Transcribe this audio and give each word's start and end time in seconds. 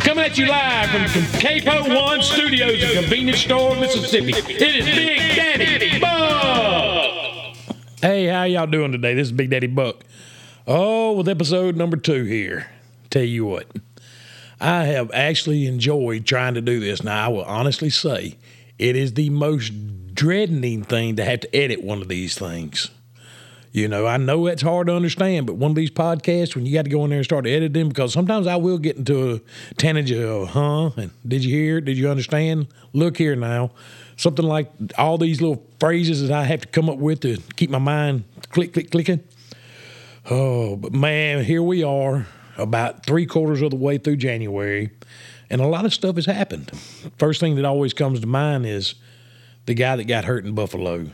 Coming 0.00 0.24
at 0.24 0.38
you 0.38 0.46
live 0.46 1.10
from 1.10 1.40
Capo 1.40 1.94
One 1.94 2.22
Studios 2.22 2.82
in 2.82 3.02
Convenience 3.02 3.40
Store, 3.40 3.74
Mississippi. 3.76 4.32
It 4.32 4.62
is 4.62 4.84
Big 4.84 5.18
Daddy 5.36 5.98
Buck. 6.00 7.56
Hey, 8.00 8.26
how 8.26 8.44
y'all 8.44 8.66
doing 8.66 8.92
today? 8.92 9.14
This 9.14 9.28
is 9.28 9.32
Big 9.32 9.50
Daddy 9.50 9.66
Buck. 9.66 10.04
Oh, 10.66 11.12
with 11.12 11.28
episode 11.28 11.76
number 11.76 11.96
two 11.96 12.24
here. 12.24 12.68
Tell 13.10 13.22
you 13.22 13.44
what, 13.44 13.66
I 14.60 14.84
have 14.84 15.10
actually 15.12 15.66
enjoyed 15.66 16.26
trying 16.26 16.54
to 16.54 16.60
do 16.60 16.80
this. 16.80 17.02
Now, 17.02 17.26
I 17.26 17.28
will 17.28 17.44
honestly 17.44 17.90
say 17.90 18.36
it 18.78 18.96
is 18.96 19.14
the 19.14 19.30
most 19.30 19.72
dreading 20.14 20.82
thing 20.84 21.16
to 21.16 21.24
have 21.24 21.40
to 21.40 21.56
edit 21.56 21.82
one 21.82 22.02
of 22.02 22.08
these 22.08 22.38
things. 22.38 22.90
You 23.76 23.88
know, 23.88 24.06
I 24.06 24.16
know 24.16 24.46
it's 24.46 24.62
hard 24.62 24.86
to 24.86 24.94
understand, 24.94 25.46
but 25.46 25.56
one 25.56 25.70
of 25.70 25.74
these 25.74 25.90
podcasts, 25.90 26.54
when 26.54 26.64
you 26.64 26.72
got 26.72 26.86
to 26.86 26.90
go 26.90 27.04
in 27.04 27.10
there 27.10 27.18
and 27.18 27.24
start 27.26 27.46
editing, 27.46 27.90
because 27.90 28.10
sometimes 28.10 28.46
I 28.46 28.56
will 28.56 28.78
get 28.78 28.96
into 28.96 29.34
a 29.34 29.40
tangent 29.74 30.18
of, 30.18 30.44
uh, 30.44 30.46
huh? 30.46 30.90
And 30.96 31.10
did 31.28 31.44
you 31.44 31.54
hear? 31.54 31.82
Did 31.82 31.98
you 31.98 32.08
understand? 32.08 32.68
Look 32.94 33.18
here 33.18 33.36
now. 33.36 33.72
Something 34.16 34.46
like 34.46 34.72
all 34.96 35.18
these 35.18 35.42
little 35.42 35.62
phrases 35.78 36.26
that 36.26 36.32
I 36.32 36.44
have 36.44 36.62
to 36.62 36.68
come 36.68 36.88
up 36.88 36.96
with 36.96 37.20
to 37.20 37.36
keep 37.56 37.68
my 37.68 37.78
mind 37.78 38.24
click, 38.48 38.72
click, 38.72 38.90
clicking. 38.90 39.22
Oh, 40.30 40.76
but 40.76 40.94
man, 40.94 41.44
here 41.44 41.62
we 41.62 41.82
are, 41.84 42.26
about 42.56 43.04
three 43.04 43.26
quarters 43.26 43.60
of 43.60 43.72
the 43.72 43.76
way 43.76 43.98
through 43.98 44.16
January, 44.16 44.88
and 45.50 45.60
a 45.60 45.66
lot 45.66 45.84
of 45.84 45.92
stuff 45.92 46.16
has 46.16 46.24
happened. 46.24 46.70
First 47.18 47.40
thing 47.40 47.56
that 47.56 47.66
always 47.66 47.92
comes 47.92 48.20
to 48.20 48.26
mind 48.26 48.64
is 48.64 48.94
the 49.66 49.74
guy 49.74 49.96
that 49.96 50.04
got 50.04 50.24
hurt 50.24 50.46
in 50.46 50.54
Buffalo. 50.54 51.10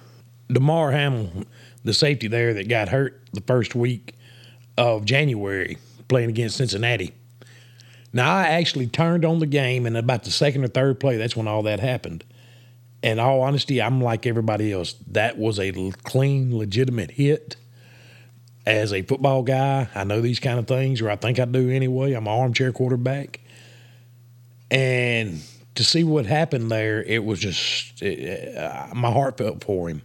Damar 0.49 0.93
Hamlin 0.93 1.47
the 1.85 1.95
safety 1.95 2.29
there 2.29 2.55
that 2.55 2.69
got 2.69 2.89
hurt 2.89 3.29
the 3.33 3.41
first 3.43 3.75
week 3.75 4.15
of 4.77 5.05
January 5.05 5.79
playing 6.09 6.31
against 6.31 6.57
Cincinnati. 6.57 7.13
Now, 8.13 8.35
I 8.35 8.49
actually 8.49 8.89
turned 8.89 9.25
on 9.25 9.39
the 9.39 9.47
game, 9.47 9.87
and 9.87 9.97
about 9.97 10.25
the 10.25 10.31
second 10.31 10.65
or 10.65 10.69
third 10.69 11.01
play, 11.01 11.17
that's 11.17 11.35
when 11.35 11.49
all 11.49 11.63
that 11.63 11.81
happened. 11.81 12.25
In 13.03 13.19
all 13.19 13.41
honesty, 13.41 13.81
I'm 13.81 14.01
like 14.01 14.27
everybody 14.27 14.73
else. 14.73 14.95
That 15.09 15.39
was 15.39 15.59
a 15.59 15.73
clean, 16.05 16.57
legitimate 16.57 17.13
hit. 17.13 17.57
As 18.65 18.93
a 18.93 19.03
football 19.03 19.43
guy, 19.43 19.89
I 19.95 20.05
know 20.05 20.21
these 20.21 20.39
kind 20.39 20.59
of 20.59 20.69
things, 20.69 21.01
or 21.01 21.11
I 21.11 21.17
think 21.17 21.41
I 21.41 21.47
do 21.47 21.71
anyway. 21.71 22.13
I'm 22.13 22.29
an 22.29 22.33
armchair 22.33 22.71
quarterback. 22.71 23.41
And 24.71 25.43
to 25.75 25.83
see 25.83 26.05
what 26.05 26.27
happened 26.27 26.71
there, 26.71 27.03
it 27.03 27.25
was 27.25 27.41
just, 27.41 28.01
it, 28.03 28.57
uh, 28.57 28.89
my 28.95 29.11
heart 29.11 29.39
felt 29.39 29.65
for 29.65 29.89
him. 29.89 30.03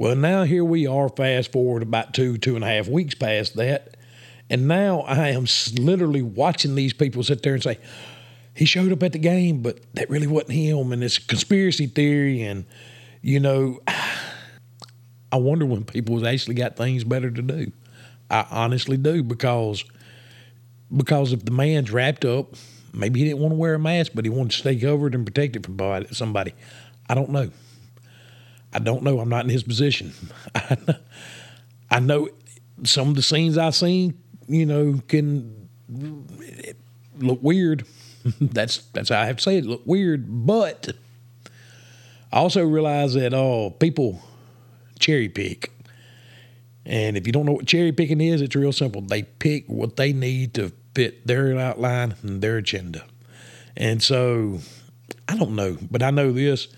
Well, 0.00 0.16
now 0.16 0.44
here 0.44 0.64
we 0.64 0.86
are, 0.86 1.10
fast 1.10 1.52
forward 1.52 1.82
about 1.82 2.14
two, 2.14 2.38
two 2.38 2.54
and 2.54 2.64
a 2.64 2.66
half 2.66 2.88
weeks 2.88 3.14
past 3.14 3.56
that. 3.56 3.98
And 4.48 4.66
now 4.66 5.00
I 5.00 5.28
am 5.28 5.44
literally 5.74 6.22
watching 6.22 6.74
these 6.74 6.94
people 6.94 7.22
sit 7.22 7.42
there 7.42 7.52
and 7.52 7.62
say, 7.62 7.76
he 8.54 8.64
showed 8.64 8.92
up 8.92 9.02
at 9.02 9.12
the 9.12 9.18
game, 9.18 9.60
but 9.60 9.80
that 9.92 10.08
really 10.08 10.26
wasn't 10.26 10.52
him. 10.52 10.92
And 10.92 11.04
it's 11.04 11.18
a 11.18 11.26
conspiracy 11.26 11.86
theory. 11.86 12.40
And, 12.40 12.64
you 13.20 13.40
know, 13.40 13.78
I 15.32 15.36
wonder 15.36 15.66
when 15.66 15.84
people 15.84 16.26
actually 16.26 16.54
got 16.54 16.78
things 16.78 17.04
better 17.04 17.30
to 17.30 17.42
do. 17.42 17.70
I 18.30 18.46
honestly 18.50 18.96
do 18.96 19.22
because 19.22 19.84
because 20.96 21.34
if 21.34 21.44
the 21.44 21.52
man's 21.52 21.90
wrapped 21.90 22.24
up, 22.24 22.54
maybe 22.94 23.20
he 23.20 23.26
didn't 23.26 23.40
want 23.40 23.52
to 23.52 23.56
wear 23.56 23.74
a 23.74 23.78
mask, 23.78 24.12
but 24.14 24.24
he 24.24 24.30
wanted 24.30 24.52
to 24.52 24.56
stay 24.56 24.76
covered 24.76 25.14
and 25.14 25.26
protected 25.26 25.66
from 25.66 26.06
somebody. 26.10 26.54
I 27.06 27.14
don't 27.14 27.28
know. 27.28 27.50
I 28.72 28.78
don't 28.78 29.02
know. 29.02 29.20
I'm 29.20 29.28
not 29.28 29.44
in 29.44 29.50
his 29.50 29.62
position. 29.62 30.12
I 31.90 31.98
know 32.00 32.28
some 32.84 33.08
of 33.08 33.16
the 33.16 33.22
scenes 33.22 33.58
I've 33.58 33.74
seen, 33.74 34.18
you 34.48 34.64
know, 34.64 35.00
can 35.08 35.68
look 37.18 37.42
weird. 37.42 37.84
that's 38.40 38.78
that's 38.92 39.08
how 39.08 39.20
I 39.20 39.26
have 39.26 39.36
to 39.36 39.42
say 39.42 39.58
it. 39.58 39.66
Look 39.66 39.82
weird, 39.84 40.26
but 40.46 40.90
I 42.32 42.38
also 42.38 42.64
realize 42.64 43.14
that 43.14 43.34
oh, 43.34 43.70
people 43.70 44.20
cherry 44.98 45.28
pick, 45.28 45.72
and 46.84 47.16
if 47.16 47.26
you 47.26 47.32
don't 47.32 47.46
know 47.46 47.52
what 47.52 47.66
cherry 47.66 47.92
picking 47.92 48.20
is, 48.20 48.40
it's 48.40 48.54
real 48.54 48.72
simple. 48.72 49.00
They 49.00 49.22
pick 49.22 49.64
what 49.66 49.96
they 49.96 50.12
need 50.12 50.54
to 50.54 50.72
fit 50.94 51.26
their 51.26 51.58
outline 51.58 52.14
and 52.22 52.42
their 52.42 52.58
agenda, 52.58 53.04
and 53.76 54.02
so 54.02 54.60
I 55.28 55.36
don't 55.36 55.56
know, 55.56 55.78
but 55.90 56.02
I 56.02 56.10
know 56.10 56.32
this 56.32 56.68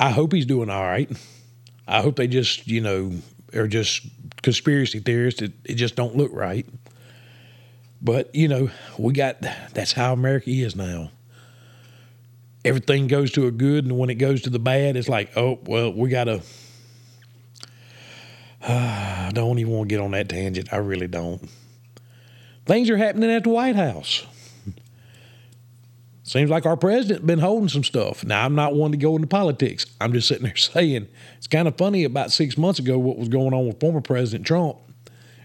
I 0.00 0.10
hope 0.10 0.32
he's 0.32 0.46
doing 0.46 0.70
all 0.70 0.82
right. 0.82 1.10
I 1.86 2.00
hope 2.00 2.16
they 2.16 2.26
just, 2.26 2.66
you 2.66 2.80
know, 2.80 3.12
are 3.54 3.68
just 3.68 4.06
conspiracy 4.42 4.98
theorists 4.98 5.40
that 5.40 5.52
it 5.66 5.74
just 5.74 5.94
don't 5.94 6.16
look 6.16 6.30
right. 6.32 6.66
But, 8.00 8.34
you 8.34 8.48
know, 8.48 8.70
we 8.98 9.12
got 9.12 9.42
that's 9.74 9.92
how 9.92 10.14
America 10.14 10.48
is 10.48 10.74
now. 10.74 11.10
Everything 12.64 13.08
goes 13.08 13.30
to 13.32 13.46
a 13.46 13.50
good, 13.50 13.84
and 13.84 13.98
when 13.98 14.08
it 14.08 14.14
goes 14.14 14.42
to 14.42 14.50
the 14.50 14.58
bad, 14.58 14.96
it's 14.96 15.08
like, 15.08 15.36
oh, 15.36 15.58
well, 15.64 15.92
we 15.92 16.08
got 16.08 16.24
to. 16.24 16.42
Uh, 18.62 19.26
I 19.28 19.30
don't 19.34 19.58
even 19.58 19.72
want 19.72 19.88
to 19.88 19.94
get 19.94 20.02
on 20.02 20.10
that 20.12 20.28
tangent. 20.30 20.72
I 20.72 20.76
really 20.76 21.08
don't. 21.08 21.46
Things 22.66 22.88
are 22.88 22.96
happening 22.96 23.30
at 23.30 23.44
the 23.44 23.50
White 23.50 23.76
House. 23.76 24.26
Seems 26.30 26.48
like 26.48 26.64
our 26.64 26.76
president 26.76 27.26
been 27.26 27.40
holding 27.40 27.68
some 27.68 27.82
stuff. 27.82 28.22
Now, 28.22 28.44
I'm 28.44 28.54
not 28.54 28.76
one 28.76 28.92
to 28.92 28.96
go 28.96 29.16
into 29.16 29.26
politics. 29.26 29.84
I'm 30.00 30.12
just 30.12 30.28
sitting 30.28 30.44
there 30.44 30.54
saying 30.74 31.08
it's 31.36 31.48
kind 31.48 31.66
of 31.66 31.76
funny 31.76 32.04
about 32.04 32.30
six 32.30 32.56
months 32.56 32.78
ago 32.78 33.00
what 33.00 33.18
was 33.18 33.28
going 33.28 33.52
on 33.52 33.66
with 33.66 33.80
former 33.80 34.00
President 34.00 34.46
Trump. 34.46 34.76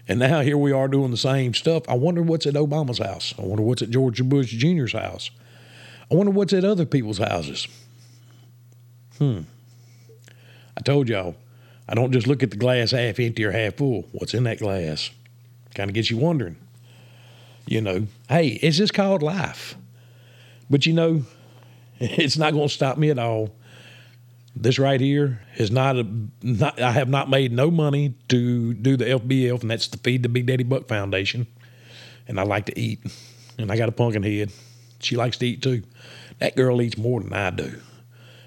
And 0.06 0.20
now 0.20 0.42
here 0.42 0.56
we 0.56 0.70
are 0.70 0.86
doing 0.86 1.10
the 1.10 1.16
same 1.16 1.54
stuff. 1.54 1.82
I 1.88 1.94
wonder 1.94 2.22
what's 2.22 2.46
at 2.46 2.54
Obama's 2.54 2.98
house. 2.98 3.34
I 3.36 3.42
wonder 3.42 3.64
what's 3.64 3.82
at 3.82 3.90
George 3.90 4.22
Bush 4.22 4.52
Jr.'s 4.52 4.92
house. 4.92 5.32
I 6.08 6.14
wonder 6.14 6.30
what's 6.30 6.52
at 6.52 6.64
other 6.64 6.86
people's 6.86 7.18
houses. 7.18 7.66
Hmm. 9.18 9.40
I 10.76 10.82
told 10.82 11.08
y'all, 11.08 11.34
I 11.88 11.94
don't 11.94 12.12
just 12.12 12.28
look 12.28 12.44
at 12.44 12.52
the 12.52 12.56
glass 12.56 12.92
half 12.92 13.18
empty 13.18 13.44
or 13.44 13.50
half 13.50 13.74
full. 13.74 14.06
What's 14.12 14.34
in 14.34 14.44
that 14.44 14.60
glass? 14.60 15.10
Kind 15.74 15.90
of 15.90 15.94
gets 15.94 16.12
you 16.12 16.16
wondering. 16.16 16.58
You 17.66 17.80
know, 17.80 18.06
hey, 18.28 18.50
is 18.62 18.78
this 18.78 18.92
called 18.92 19.24
life? 19.24 19.76
But 20.70 20.86
you 20.86 20.92
know, 20.92 21.22
it's 21.98 22.36
not 22.36 22.52
going 22.52 22.68
to 22.68 22.74
stop 22.74 22.98
me 22.98 23.10
at 23.10 23.18
all. 23.18 23.54
This 24.54 24.78
right 24.78 25.00
here 25.00 25.42
is 25.56 25.70
not 25.70 25.96
a. 25.96 26.06
Not, 26.42 26.80
I 26.80 26.90
have 26.92 27.08
not 27.08 27.28
made 27.28 27.52
no 27.52 27.70
money 27.70 28.14
to 28.28 28.72
do 28.72 28.96
the 28.96 29.04
FBF, 29.04 29.60
and 29.60 29.70
that's 29.70 29.88
to 29.88 29.98
feed 29.98 30.22
the 30.22 30.30
Big 30.30 30.46
Daddy 30.46 30.64
Buck 30.64 30.88
Foundation. 30.88 31.46
And 32.26 32.40
I 32.40 32.44
like 32.44 32.66
to 32.66 32.78
eat, 32.78 33.00
and 33.58 33.70
I 33.70 33.76
got 33.76 33.90
a 33.90 33.92
pumpkin 33.92 34.22
head. 34.22 34.50
She 35.00 35.14
likes 35.14 35.36
to 35.38 35.46
eat 35.46 35.62
too. 35.62 35.82
That 36.38 36.56
girl 36.56 36.80
eats 36.80 36.96
more 36.96 37.20
than 37.20 37.34
I 37.34 37.50
do. 37.50 37.80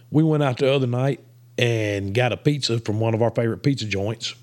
We 0.09 0.23
went 0.23 0.41
out 0.41 0.57
the 0.57 0.73
other 0.73 0.87
night 0.87 1.23
and 1.59 2.13
got 2.13 2.31
a 2.31 2.37
pizza 2.37 2.79
from 2.79 2.99
one 2.99 3.13
of 3.13 3.21
our 3.21 3.29
favorite 3.29 3.61
pizza 3.61 3.85
joints. 3.85 4.33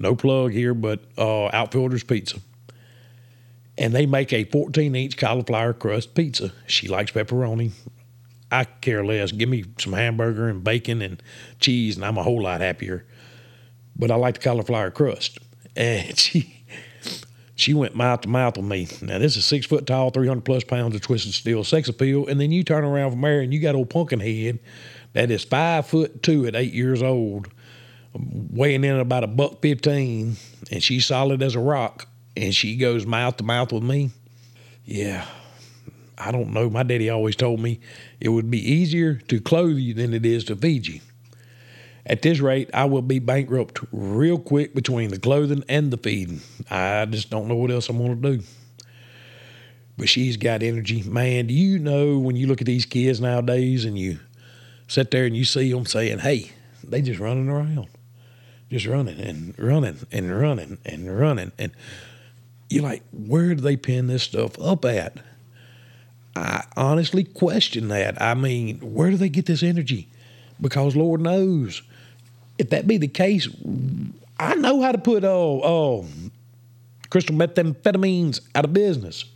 No 0.00 0.16
plug 0.16 0.50
here, 0.50 0.74
but 0.74 1.04
uh, 1.16 1.46
Outfielders 1.52 2.02
Pizza 2.02 2.38
and 3.82 3.92
they 3.92 4.06
make 4.06 4.32
a 4.32 4.44
14 4.44 4.94
inch 4.94 5.16
cauliflower 5.16 5.72
crust 5.72 6.14
pizza. 6.14 6.52
She 6.68 6.86
likes 6.86 7.10
pepperoni. 7.10 7.72
I 8.48 8.62
care 8.64 9.04
less. 9.04 9.32
Give 9.32 9.48
me 9.48 9.64
some 9.78 9.92
hamburger 9.92 10.48
and 10.48 10.62
bacon 10.62 11.02
and 11.02 11.20
cheese, 11.58 11.96
and 11.96 12.04
I'm 12.04 12.16
a 12.16 12.22
whole 12.22 12.42
lot 12.42 12.60
happier. 12.60 13.04
But 13.96 14.12
I 14.12 14.14
like 14.14 14.34
the 14.34 14.40
cauliflower 14.40 14.92
crust. 14.92 15.40
And 15.74 16.16
she 16.18 16.64
she 17.56 17.74
went 17.74 17.96
mouth 17.96 18.20
to 18.20 18.28
mouth 18.28 18.56
with 18.56 18.66
me. 18.66 18.86
Now 19.00 19.18
this 19.18 19.36
is 19.36 19.44
six 19.44 19.66
foot 19.66 19.84
tall, 19.84 20.10
300 20.10 20.44
plus 20.44 20.62
pounds 20.62 20.94
of 20.94 21.00
twisted 21.00 21.34
steel, 21.34 21.64
sex 21.64 21.88
appeal. 21.88 22.28
And 22.28 22.40
then 22.40 22.52
you 22.52 22.62
turn 22.62 22.84
around 22.84 23.10
from 23.10 23.20
there 23.22 23.40
and 23.40 23.52
you 23.52 23.58
got 23.58 23.74
old 23.74 23.90
pumpkin 23.90 24.20
head 24.20 24.60
that 25.14 25.32
is 25.32 25.42
five 25.42 25.88
foot 25.88 26.22
two 26.22 26.46
at 26.46 26.54
eight 26.54 26.72
years 26.72 27.02
old, 27.02 27.48
weighing 28.14 28.84
in 28.84 28.94
at 28.94 29.00
about 29.00 29.24
a 29.24 29.26
buck 29.26 29.60
15, 29.60 30.36
and 30.70 30.82
she's 30.82 31.06
solid 31.06 31.42
as 31.42 31.56
a 31.56 31.60
rock 31.60 32.06
and 32.36 32.54
she 32.54 32.76
goes 32.76 33.06
mouth 33.06 33.36
to 33.38 33.44
mouth 33.44 33.72
with 33.72 33.82
me, 33.82 34.10
yeah, 34.84 35.26
I 36.18 36.30
don't 36.30 36.52
know. 36.52 36.70
My 36.70 36.82
daddy 36.82 37.10
always 37.10 37.36
told 37.36 37.60
me 37.60 37.80
it 38.20 38.28
would 38.28 38.50
be 38.50 38.58
easier 38.58 39.14
to 39.14 39.40
clothe 39.40 39.76
you 39.76 39.94
than 39.94 40.14
it 40.14 40.24
is 40.24 40.44
to 40.44 40.56
feed 40.56 40.86
you. 40.86 41.00
At 42.04 42.22
this 42.22 42.40
rate, 42.40 42.68
I 42.74 42.86
will 42.86 43.02
be 43.02 43.20
bankrupt 43.20 43.80
real 43.92 44.38
quick 44.38 44.74
between 44.74 45.10
the 45.10 45.18
clothing 45.18 45.64
and 45.68 45.92
the 45.92 45.96
feeding. 45.96 46.40
I 46.68 47.06
just 47.06 47.30
don't 47.30 47.46
know 47.46 47.54
what 47.54 47.70
else 47.70 47.88
I'm 47.88 47.98
going 47.98 48.20
to 48.20 48.36
do. 48.36 48.44
But 49.96 50.08
she's 50.08 50.36
got 50.36 50.62
energy. 50.62 51.02
Man, 51.02 51.46
do 51.46 51.54
you 51.54 51.78
know 51.78 52.18
when 52.18 52.34
you 52.34 52.48
look 52.48 52.60
at 52.60 52.66
these 52.66 52.86
kids 52.86 53.20
nowadays 53.20 53.84
and 53.84 53.96
you 53.96 54.18
sit 54.88 55.10
there 55.10 55.26
and 55.26 55.36
you 55.36 55.44
see 55.44 55.72
them 55.72 55.86
saying, 55.86 56.18
hey, 56.20 56.50
they 56.82 57.02
just 57.02 57.20
running 57.20 57.48
around, 57.48 57.86
just 58.70 58.86
running 58.86 59.20
and 59.20 59.56
running 59.58 59.98
and 60.10 60.36
running 60.36 60.78
and 60.84 61.18
running. 61.18 61.52
And 61.58 61.72
you're 62.72 62.82
like, 62.82 63.02
where 63.12 63.54
do 63.54 63.60
they 63.60 63.76
pin 63.76 64.06
this 64.06 64.22
stuff 64.22 64.58
up 64.60 64.84
at? 64.84 65.18
I 66.34 66.64
honestly 66.76 67.24
question 67.24 67.88
that. 67.88 68.20
I 68.20 68.34
mean, 68.34 68.78
where 68.78 69.10
do 69.10 69.16
they 69.18 69.28
get 69.28 69.44
this 69.44 69.62
energy? 69.62 70.08
Because 70.60 70.96
Lord 70.96 71.20
knows, 71.20 71.82
if 72.56 72.70
that 72.70 72.86
be 72.86 72.96
the 72.96 73.08
case, 73.08 73.48
I 74.40 74.54
know 74.54 74.80
how 74.80 74.92
to 74.92 74.98
put 74.98 75.24
oh 75.24 75.60
oh 75.62 76.06
crystal 77.10 77.36
methamphetamines 77.36 78.40
out 78.54 78.64
of 78.64 78.72
business. 78.72 79.26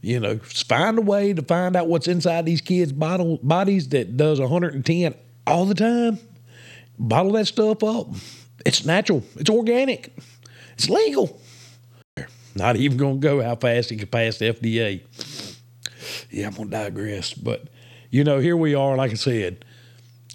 You 0.00 0.20
know, 0.20 0.38
find 0.38 0.98
a 0.98 1.02
way 1.02 1.34
to 1.34 1.42
find 1.42 1.76
out 1.76 1.88
what's 1.88 2.08
inside 2.08 2.46
these 2.46 2.60
kids' 2.60 2.92
bottle, 2.92 3.38
bodies 3.42 3.88
that 3.90 4.16
does 4.16 4.40
110 4.40 5.14
all 5.46 5.66
the 5.66 5.74
time. 5.74 6.18
Bottle 6.98 7.32
that 7.32 7.46
stuff 7.46 7.82
up. 7.82 8.08
It's 8.64 8.86
natural. 8.86 9.22
It's 9.36 9.50
organic. 9.50 10.16
It's 10.74 10.88
legal. 10.88 11.40
Not 12.54 12.76
even 12.76 12.96
going 12.96 13.20
to 13.20 13.26
go 13.26 13.42
how 13.42 13.56
fast 13.56 13.90
it 13.90 13.96
can 13.96 14.08
pass 14.08 14.38
the 14.38 14.52
FDA. 14.52 15.02
Yeah, 16.30 16.46
I'm 16.46 16.54
going 16.54 16.70
to 16.70 16.76
digress. 16.76 17.34
But, 17.34 17.68
you 18.10 18.24
know, 18.24 18.38
here 18.38 18.56
we 18.56 18.74
are, 18.74 18.96
like 18.96 19.10
I 19.10 19.14
said, 19.14 19.64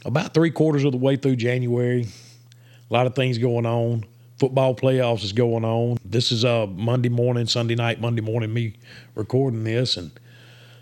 about 0.06 0.34
three 0.34 0.52
quarters 0.52 0.84
of 0.84 0.92
the 0.92 0.98
way 0.98 1.16
through 1.16 1.38
January. 1.38 2.08
A 2.90 2.94
lot 2.94 3.08
of 3.08 3.16
things 3.16 3.38
going 3.38 3.66
on. 3.66 4.06
Football 4.38 4.74
playoffs 4.74 5.24
is 5.24 5.34
going 5.34 5.66
on. 5.66 5.98
This 6.04 6.32
is 6.32 6.46
uh, 6.46 6.66
Monday 6.68 7.10
morning, 7.10 7.46
Sunday 7.46 7.76
night, 7.76 8.00
Monday 8.00 8.22
morning, 8.22 8.54
me 8.54 8.76
recording 9.16 9.64
this. 9.64 9.98
And 9.98 10.12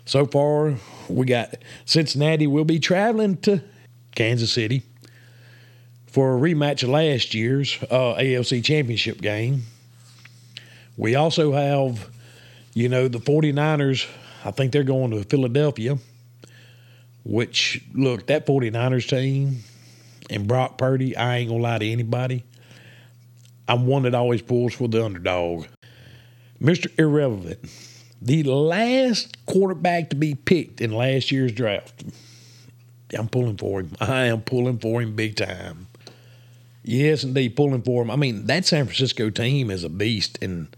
so 0.04 0.26
far, 0.26 0.76
we 1.08 1.26
got 1.26 1.56
Cincinnati 1.84 2.46
will 2.46 2.64
be 2.64 2.78
traveling 2.78 3.36
to 3.38 3.62
Kansas 4.14 4.52
City 4.52 4.82
for 6.06 6.36
a 6.36 6.40
rematch 6.40 6.84
of 6.84 6.90
last 6.90 7.34
year's 7.34 7.78
uh, 7.90 8.14
AFC 8.14 8.64
Championship 8.64 9.20
game. 9.20 9.64
We 10.98 11.14
also 11.14 11.52
have, 11.52 12.10
you 12.74 12.88
know, 12.88 13.06
the 13.06 13.20
49ers. 13.20 14.06
I 14.44 14.50
think 14.50 14.72
they're 14.72 14.82
going 14.82 15.12
to 15.12 15.22
Philadelphia, 15.22 15.96
which, 17.24 17.82
look, 17.94 18.26
that 18.26 18.46
49ers 18.46 19.08
team 19.08 19.62
and 20.28 20.48
Brock 20.48 20.76
Purdy, 20.76 21.16
I 21.16 21.38
ain't 21.38 21.50
going 21.50 21.60
to 21.60 21.62
lie 21.62 21.78
to 21.78 21.88
anybody. 21.88 22.44
I'm 23.68 23.86
one 23.86 24.02
that 24.02 24.14
always 24.14 24.42
pulls 24.42 24.74
for 24.74 24.88
the 24.88 25.04
underdog. 25.04 25.66
Mr. 26.60 26.90
Irrelevant, 26.98 27.60
the 28.20 28.42
last 28.42 29.36
quarterback 29.46 30.10
to 30.10 30.16
be 30.16 30.34
picked 30.34 30.80
in 30.80 30.92
last 30.92 31.30
year's 31.30 31.52
draft. 31.52 32.04
I'm 33.16 33.28
pulling 33.28 33.56
for 33.56 33.80
him. 33.80 33.92
I 34.00 34.24
am 34.24 34.42
pulling 34.42 34.78
for 34.78 35.00
him 35.00 35.14
big 35.14 35.36
time. 35.36 35.86
Yes, 36.82 37.22
indeed, 37.22 37.54
pulling 37.54 37.82
for 37.82 38.02
him. 38.02 38.10
I 38.10 38.16
mean, 38.16 38.46
that 38.46 38.66
San 38.66 38.86
Francisco 38.86 39.30
team 39.30 39.70
is 39.70 39.84
a 39.84 39.88
beast. 39.88 40.38
And 40.42 40.74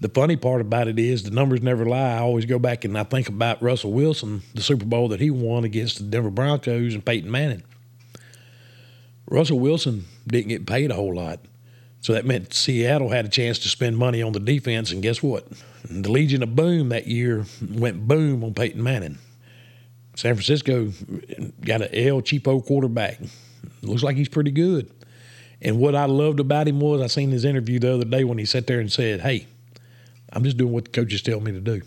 the 0.00 0.08
funny 0.08 0.36
part 0.36 0.60
about 0.60 0.88
it 0.88 0.98
is 0.98 1.22
the 1.22 1.30
numbers 1.30 1.62
never 1.62 1.86
lie. 1.86 2.14
I 2.14 2.18
always 2.18 2.44
go 2.44 2.58
back 2.58 2.84
and 2.84 2.96
I 2.98 3.04
think 3.04 3.28
about 3.28 3.62
Russell 3.62 3.92
Wilson, 3.92 4.42
the 4.54 4.62
Super 4.62 4.84
Bowl 4.84 5.08
that 5.08 5.20
he 5.20 5.30
won 5.30 5.64
against 5.64 5.98
the 5.98 6.04
Denver 6.04 6.30
Broncos 6.30 6.94
and 6.94 7.04
Peyton 7.04 7.30
Manning. 7.30 7.62
Russell 9.28 9.58
Wilson 9.58 10.04
didn't 10.26 10.48
get 10.48 10.66
paid 10.66 10.90
a 10.90 10.94
whole 10.94 11.14
lot. 11.14 11.40
So 12.00 12.12
that 12.12 12.26
meant 12.26 12.52
Seattle 12.52 13.08
had 13.08 13.24
a 13.24 13.28
chance 13.28 13.58
to 13.60 13.68
spend 13.68 13.96
money 13.96 14.22
on 14.22 14.32
the 14.32 14.38
defense. 14.38 14.92
And 14.92 15.02
guess 15.02 15.22
what? 15.22 15.46
The 15.90 16.10
Legion 16.10 16.42
of 16.42 16.54
Boom 16.54 16.90
that 16.90 17.06
year 17.08 17.46
went 17.68 18.06
boom 18.06 18.44
on 18.44 18.54
Peyton 18.54 18.82
Manning. 18.82 19.18
San 20.14 20.34
Francisco 20.34 20.92
got 21.62 21.82
an 21.82 21.88
El 21.92 22.22
Cheapo 22.22 22.64
quarterback. 22.64 23.18
Looks 23.82 24.02
like 24.02 24.16
he's 24.16 24.28
pretty 24.28 24.50
good. 24.50 24.90
And 25.60 25.78
what 25.78 25.94
I 25.94 26.04
loved 26.04 26.38
about 26.38 26.68
him 26.68 26.80
was 26.80 27.00
I 27.00 27.06
seen 27.06 27.30
his 27.30 27.44
interview 27.44 27.78
the 27.78 27.94
other 27.94 28.04
day 28.04 28.24
when 28.24 28.38
he 28.38 28.44
sat 28.44 28.66
there 28.66 28.78
and 28.78 28.92
said, 28.92 29.20
Hey, 29.20 29.46
I'm 30.32 30.44
just 30.44 30.56
doing 30.56 30.72
what 30.72 30.86
the 30.86 30.90
coaches 30.90 31.22
tell 31.22 31.40
me 31.40 31.52
to 31.52 31.60
do. 31.60 31.82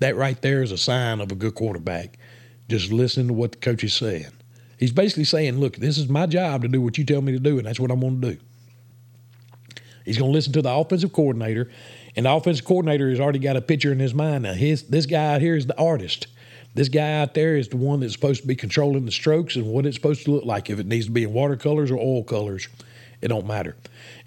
That 0.00 0.16
right 0.16 0.40
there 0.40 0.62
is 0.62 0.72
a 0.72 0.78
sign 0.78 1.20
of 1.20 1.30
a 1.30 1.34
good 1.34 1.54
quarterback. 1.54 2.18
Just 2.68 2.90
listening 2.90 3.28
to 3.28 3.34
what 3.34 3.52
the 3.52 3.58
coach 3.58 3.84
is 3.84 3.94
saying. 3.94 4.30
He's 4.78 4.92
basically 4.92 5.24
saying, 5.24 5.58
Look, 5.58 5.76
this 5.76 5.98
is 5.98 6.08
my 6.08 6.26
job 6.26 6.62
to 6.62 6.68
do 6.68 6.80
what 6.80 6.96
you 6.96 7.04
tell 7.04 7.20
me 7.20 7.32
to 7.32 7.38
do, 7.38 7.58
and 7.58 7.66
that's 7.66 7.78
what 7.78 7.90
I'm 7.90 8.00
going 8.00 8.20
to 8.20 8.32
do. 8.32 8.40
He's 10.04 10.16
going 10.16 10.30
to 10.30 10.34
listen 10.34 10.52
to 10.54 10.62
the 10.62 10.72
offensive 10.72 11.12
coordinator, 11.12 11.70
and 12.16 12.24
the 12.24 12.32
offensive 12.32 12.64
coordinator 12.64 13.10
has 13.10 13.20
already 13.20 13.38
got 13.38 13.56
a 13.56 13.60
picture 13.60 13.92
in 13.92 13.98
his 13.98 14.14
mind. 14.14 14.44
Now, 14.44 14.54
his, 14.54 14.84
this 14.84 15.04
guy 15.04 15.34
out 15.34 15.42
here 15.42 15.54
is 15.54 15.66
the 15.66 15.78
artist. 15.78 16.28
This 16.74 16.88
guy 16.88 17.20
out 17.20 17.34
there 17.34 17.56
is 17.56 17.68
the 17.68 17.76
one 17.76 18.00
that's 18.00 18.12
supposed 18.12 18.42
to 18.42 18.48
be 18.48 18.56
controlling 18.56 19.04
the 19.04 19.12
strokes 19.12 19.56
and 19.56 19.66
what 19.66 19.84
it's 19.84 19.96
supposed 19.96 20.24
to 20.24 20.30
look 20.30 20.44
like. 20.44 20.70
If 20.70 20.78
it 20.78 20.86
needs 20.86 21.06
to 21.06 21.12
be 21.12 21.24
in 21.24 21.32
watercolors 21.32 21.90
or 21.90 21.98
oil 21.98 22.24
colors, 22.24 22.68
it 23.20 23.28
don't 23.28 23.46
matter. 23.46 23.76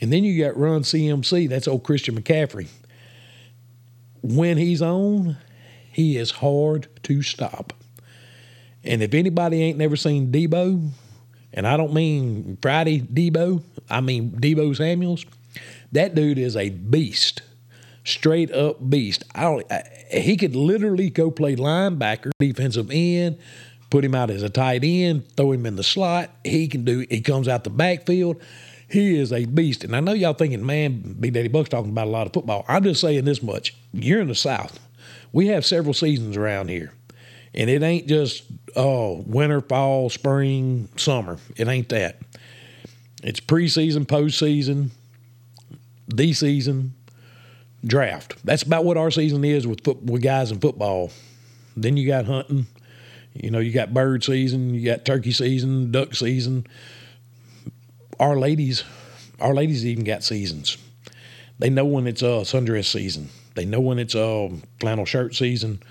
And 0.01 0.11
then 0.11 0.23
you 0.23 0.43
got 0.43 0.57
Run 0.57 0.81
CMC. 0.81 1.49
That's 1.49 1.67
old 1.67 1.83
Christian 1.83 2.19
McCaffrey. 2.19 2.67
When 4.21 4.57
he's 4.57 4.81
on, 4.81 5.37
he 5.91 6.17
is 6.17 6.31
hard 6.31 6.87
to 7.03 7.21
stop. 7.21 7.73
And 8.83 9.01
if 9.01 9.13
anybody 9.13 9.61
ain't 9.61 9.77
never 9.77 9.95
seen 9.95 10.31
Deebo, 10.31 10.89
and 11.53 11.67
I 11.67 11.77
don't 11.77 11.93
mean 11.93 12.57
Friday 12.61 13.01
Deebo, 13.01 13.61
I 13.89 14.01
mean 14.01 14.31
Deebo 14.31 14.75
Samuels, 14.75 15.25
that 15.91 16.15
dude 16.15 16.37
is 16.37 16.55
a 16.55 16.69
beast 16.69 17.41
straight 18.03 18.51
up 18.51 18.89
beast. 18.89 19.23
I 19.33 19.41
don't. 19.43 19.71
I, 19.71 19.83
he 20.11 20.37
could 20.37 20.55
literally 20.55 21.09
go 21.09 21.31
play 21.31 21.55
linebacker, 21.55 22.31
defensive 22.39 22.89
end, 22.91 23.37
put 23.89 24.03
him 24.03 24.15
out 24.15 24.29
as 24.29 24.43
a 24.43 24.49
tight 24.49 24.83
end, 24.83 25.27
throw 25.35 25.51
him 25.51 25.65
in 25.65 25.75
the 25.75 25.83
slot. 25.83 26.29
He 26.43 26.67
can 26.67 26.85
do. 26.85 27.05
He 27.09 27.21
comes 27.21 27.47
out 27.47 27.63
the 27.63 27.69
backfield. 27.69 28.41
He 28.89 29.17
is 29.17 29.31
a 29.31 29.45
beast. 29.45 29.83
And 29.83 29.95
I 29.95 29.99
know 29.99 30.13
y'all 30.13 30.33
thinking, 30.33 30.65
man, 30.65 31.15
Big 31.19 31.33
Daddy 31.33 31.47
Buck's 31.47 31.69
talking 31.69 31.91
about 31.91 32.07
a 32.07 32.11
lot 32.11 32.27
of 32.27 32.33
football. 32.33 32.65
I'm 32.67 32.83
just 32.83 33.01
saying 33.01 33.25
this 33.25 33.41
much. 33.41 33.75
You're 33.91 34.21
in 34.21 34.27
the 34.27 34.35
South. 34.35 34.79
We 35.31 35.47
have 35.47 35.65
several 35.65 35.93
seasons 35.93 36.37
around 36.37 36.69
here. 36.69 36.93
And 37.55 37.69
it 37.69 37.83
ain't 37.83 38.07
just 38.07 38.43
oh 38.75 39.23
winter, 39.25 39.61
fall, 39.61 40.09
spring, 40.09 40.89
summer. 40.95 41.37
It 41.55 41.67
ain't 41.67 41.89
that. 41.89 42.19
It's 43.23 43.39
preseason, 43.39 44.05
postseason, 44.05 44.89
the 46.07 46.33
season, 46.33 46.93
draft. 47.85 48.35
That's 48.43 48.63
about 48.63 48.85
what 48.85 48.97
our 48.97 49.11
season 49.11 49.45
is 49.45 49.65
with 49.65 49.83
foot, 49.83 50.03
with 50.03 50.21
guys 50.21 50.51
in 50.51 50.59
football. 50.59 51.11
Then 51.77 51.97
you 51.97 52.07
got 52.07 52.25
hunting. 52.25 52.67
You 53.33 53.49
know, 53.49 53.59
you 53.59 53.71
got 53.71 53.93
bird 53.93 54.23
season, 54.23 54.75
you 54.75 54.85
got 54.85 55.05
turkey 55.05 55.31
season, 55.31 55.91
duck 55.91 56.13
season. 56.13 56.67
Our 58.23 58.37
ladies, 58.37 58.85
our 59.41 59.53
ladies 59.53 59.85
even 59.85 60.05
got 60.05 60.23
seasons. 60.23 60.77
They 61.59 61.69
know 61.69 61.83
when 61.83 62.07
it's 62.07 62.23
uh, 62.23 62.45
sundress 62.45 62.85
season. 62.85 63.27
They 63.55 63.65
know 63.65 63.81
when 63.81 63.99
it's 63.99 64.15
uh, 64.15 64.47
flannel 64.79 65.03
shirt 65.03 65.35
season. 65.35 65.83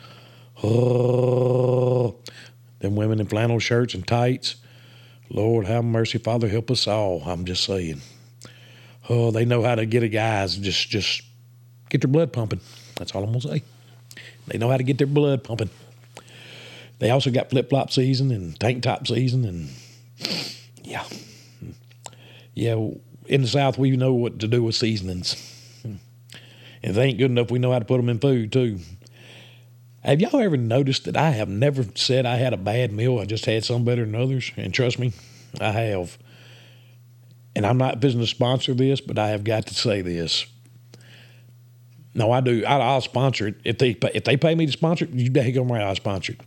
Oh, 0.62 2.16
them 2.78 2.96
women 2.96 3.20
in 3.20 3.26
flannel 3.26 3.58
shirts 3.58 3.92
and 3.92 4.06
tights. 4.06 4.56
Lord 5.28 5.66
have 5.66 5.84
mercy, 5.84 6.16
Father, 6.16 6.48
help 6.48 6.70
us 6.70 6.88
all. 6.88 7.22
I'm 7.26 7.44
just 7.44 7.64
saying. 7.64 8.00
Oh, 9.10 9.30
they 9.30 9.44
know 9.44 9.62
how 9.62 9.74
to 9.74 9.84
get 9.84 10.02
a 10.02 10.08
guys 10.08 10.56
just 10.56 10.88
just 10.88 11.20
get 11.90 12.00
their 12.00 12.10
blood 12.10 12.32
pumping. 12.32 12.60
That's 12.96 13.14
all 13.14 13.24
I'm 13.24 13.32
gonna 13.32 13.42
say. 13.42 13.62
They 14.46 14.56
know 14.56 14.70
how 14.70 14.78
to 14.78 14.84
get 14.84 14.96
their 14.96 15.06
blood 15.06 15.44
pumping. 15.44 15.68
They 16.98 17.10
also 17.10 17.30
got 17.30 17.50
flip 17.50 17.68
flop 17.68 17.90
season 17.90 18.30
and 18.30 18.58
tank 18.58 18.84
top 18.84 19.06
season, 19.06 19.44
and 19.44 19.68
yeah, 20.82 21.04
yeah. 22.54 22.76
In 23.26 23.42
the 23.42 23.48
South, 23.48 23.78
we 23.78 23.96
know 23.96 24.12
what 24.14 24.40
to 24.40 24.48
do 24.48 24.62
with 24.62 24.74
seasonings. 24.74 25.34
Hmm. 25.82 25.94
If 26.82 26.94
they 26.94 27.04
ain't 27.04 27.18
good 27.18 27.30
enough, 27.30 27.50
we 27.50 27.58
know 27.58 27.72
how 27.72 27.78
to 27.78 27.84
put 27.84 27.98
them 27.98 28.08
in 28.08 28.18
food 28.18 28.52
too. 28.52 28.80
Have 30.02 30.20
y'all 30.20 30.40
ever 30.40 30.56
noticed 30.56 31.04
that 31.04 31.16
I 31.16 31.30
have 31.30 31.48
never 31.48 31.84
said 31.94 32.26
I 32.26 32.34
had 32.34 32.52
a 32.52 32.56
bad 32.56 32.92
meal? 32.92 33.20
I 33.20 33.24
just 33.24 33.46
had 33.46 33.64
some 33.64 33.84
better 33.84 34.04
than 34.04 34.16
others, 34.16 34.50
and 34.56 34.74
trust 34.74 34.98
me, 34.98 35.12
I 35.60 35.70
have. 35.70 36.18
And 37.54 37.64
I'm 37.64 37.78
not 37.78 38.00
to 38.00 38.26
sponsor 38.26 38.74
this, 38.74 39.00
but 39.00 39.18
I 39.18 39.28
have 39.28 39.44
got 39.44 39.66
to 39.66 39.74
say 39.74 40.00
this. 40.02 40.46
No, 42.14 42.32
I 42.32 42.40
do. 42.40 42.64
I, 42.64 42.94
will 42.94 43.00
sponsor 43.00 43.48
it 43.48 43.54
if 43.64 43.78
they 43.78 43.90
if 44.12 44.24
they 44.24 44.36
pay 44.36 44.54
me 44.54 44.66
to 44.66 44.72
sponsor 44.72 45.04
it. 45.04 45.12
You 45.12 45.30
go 45.30 45.62
right. 45.62 45.82
I'll 45.82 45.94
sponsor 45.94 46.32
it. 46.32 46.40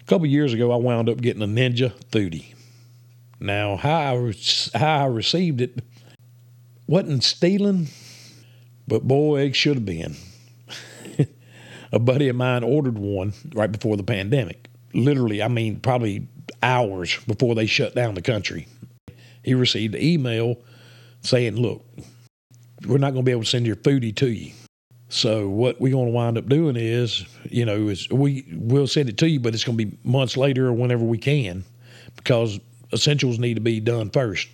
A 0.00 0.04
couple 0.04 0.26
years 0.26 0.52
ago, 0.52 0.72
I 0.72 0.76
wound 0.76 1.08
up 1.08 1.20
getting 1.20 1.42
a 1.42 1.46
Ninja 1.46 1.92
Foodi. 2.10 2.54
Now, 3.40 3.76
how 3.76 4.16
I 4.16 4.34
how 4.74 5.04
I 5.04 5.06
received 5.06 5.60
it 5.60 5.80
wasn't 6.86 7.24
stealing, 7.24 7.88
but 8.86 9.04
boy, 9.04 9.42
it 9.42 9.56
should 9.56 9.76
have 9.76 9.86
been. 9.86 10.16
a 11.92 11.98
buddy 11.98 12.28
of 12.28 12.36
mine 12.36 12.62
ordered 12.62 12.98
one 12.98 13.32
right 13.54 13.72
before 13.72 13.96
the 13.96 14.02
pandemic. 14.02 14.68
Literally, 14.92 15.42
I 15.42 15.48
mean, 15.48 15.80
probably 15.80 16.28
hours 16.62 17.18
before 17.26 17.54
they 17.54 17.66
shut 17.66 17.94
down 17.94 18.14
the 18.14 18.22
country. 18.22 18.66
He 19.42 19.54
received 19.54 19.94
an 19.94 20.02
email 20.02 20.58
saying, 21.22 21.56
"Look, 21.56 21.84
we're 22.86 22.98
not 22.98 23.12
going 23.12 23.24
to 23.24 23.26
be 23.26 23.32
able 23.32 23.42
to 23.42 23.48
send 23.48 23.66
your 23.66 23.76
Foodi 23.76 24.14
to 24.16 24.28
you. 24.28 24.52
So 25.08 25.48
what 25.48 25.80
we're 25.80 25.92
going 25.92 26.06
to 26.06 26.12
wind 26.12 26.38
up 26.38 26.48
doing 26.48 26.76
is, 26.76 27.24
you 27.44 27.64
know, 27.64 27.88
is 27.88 28.08
we 28.10 28.46
will 28.52 28.86
send 28.86 29.08
it 29.08 29.18
to 29.18 29.28
you, 29.28 29.40
but 29.40 29.54
it's 29.54 29.64
going 29.64 29.76
to 29.76 29.84
be 29.84 29.98
months 30.04 30.36
later 30.36 30.68
or 30.68 30.72
whenever 30.72 31.04
we 31.04 31.18
can, 31.18 31.64
because 32.16 32.60
essentials 32.92 33.38
need 33.38 33.54
to 33.54 33.60
be 33.60 33.80
done 33.80 34.10
first. 34.10 34.48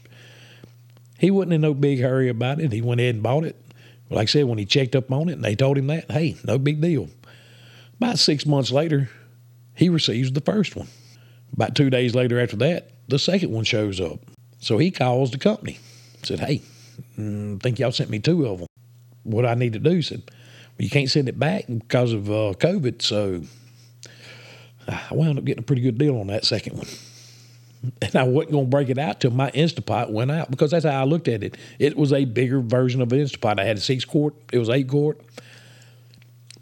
He 1.19 1.31
wasn't 1.31 1.55
in 1.55 1.61
no 1.63 1.75
big 1.75 2.01
hurry 2.01 2.29
about 2.29 2.61
it. 2.61 2.73
He 2.73 2.83
went 2.83 3.01
ahead 3.01 3.15
and 3.15 3.23
bought 3.23 3.45
it. 3.45 3.57
Like 4.11 4.25
I 4.25 4.27
said, 4.27 4.45
when 4.45 4.59
he 4.59 4.67
checked 4.67 4.95
up 4.95 5.11
on 5.11 5.29
it 5.29 5.33
and 5.33 5.45
they 5.45 5.57
told 5.57 5.79
him 5.79 5.89
that, 5.89 6.11
hey, 6.11 6.37
no 6.45 6.59
big 6.59 6.81
deal. 6.81 7.09
About 7.99 8.19
six 8.19 8.47
months 8.47 8.71
later, 8.71 9.09
he 9.75 9.89
receives 9.89 10.33
the 10.33 10.41
first 10.41 10.77
one. 10.77 10.89
About 11.53 11.75
two 11.75 11.91
days 11.91 12.15
later 12.15 12.41
after 12.41 12.57
that, 12.57 12.91
the 13.09 13.19
second 13.19 13.51
one 13.51 13.65
shows 13.65 14.01
up. 14.01 14.21
So 14.59 14.79
he 14.79 14.91
calls 14.91 15.31
the 15.31 15.39
company, 15.39 15.79
said, 16.23 16.41
hey, 16.41 16.63
mm, 17.19 17.61
think 17.63 17.79
y'all 17.79 17.93
sent 17.93 18.11
me 18.11 18.19
two 18.19 18.47
of 18.47 18.59
them. 18.59 18.69
What 19.23 19.47
I 19.47 19.55
need 19.55 19.73
to 19.73 19.79
do? 19.79 20.03
Said, 20.03 20.23
well, 20.27 20.85
You 20.85 20.91
can't 20.91 21.11
send 21.11 21.29
it 21.29 21.39
back 21.39 21.65
because 21.67 22.13
of 22.13 22.29
uh, 22.29 22.53
COVID. 22.59 23.03
So 23.03 23.43
I 24.89 25.09
wound 25.13 25.39
up 25.39 25.45
getting 25.45 25.63
a 25.63 25.67
pretty 25.67 25.83
good 25.83 25.99
deal 25.99 26.19
on 26.19 26.29
that 26.29 26.45
second 26.45 26.77
one. 26.77 26.87
And 28.03 28.17
I 28.17 28.25
wasn't 28.25 28.53
going 28.53 28.65
to 28.65 28.71
break 28.71 28.89
it 28.89 28.99
out 28.99 29.21
till 29.21 29.31
my 29.31 29.51
Instapot 29.53 30.11
went 30.11 30.31
out 30.31 30.51
because 30.51 30.71
that's 30.71 30.85
how 30.85 31.01
I 31.01 31.05
looked 31.05 31.29
at 31.29 31.43
it. 31.43 31.57
It 31.79 31.97
was 31.97 32.13
a 32.13 32.25
bigger 32.25 32.61
version 32.61 33.01
of 33.01 33.13
an 33.13 33.19
Instapot. 33.19 33.61
I 33.61 33.65
had 33.65 33.77
a 33.77 33.81
six 33.81 34.05
quart, 34.05 34.35
it 34.53 34.59
was 34.59 34.69
eight 34.69 34.89
quart. 34.89 35.21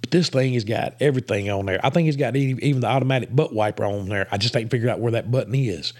But 0.00 0.11
this 0.11 0.28
thing 0.28 0.52
has 0.54 0.64
got 0.64 0.94
everything 1.00 1.49
on 1.50 1.66
there. 1.66 1.80
I 1.83 1.90
think 1.90 2.09
it's 2.09 2.16
got 2.16 2.37
even 2.37 2.80
the 2.80 2.87
automatic 2.87 3.35
butt 3.35 3.54
wiper 3.54 3.85
on 3.85 4.09
there. 4.09 4.28
I 4.30 4.37
just 4.37 4.54
ain't 4.54 4.71
figured 4.71 4.90
out 4.90 5.00
where 5.00 5.12
that 5.12 5.30
button 5.30 5.54
is. 5.54 5.94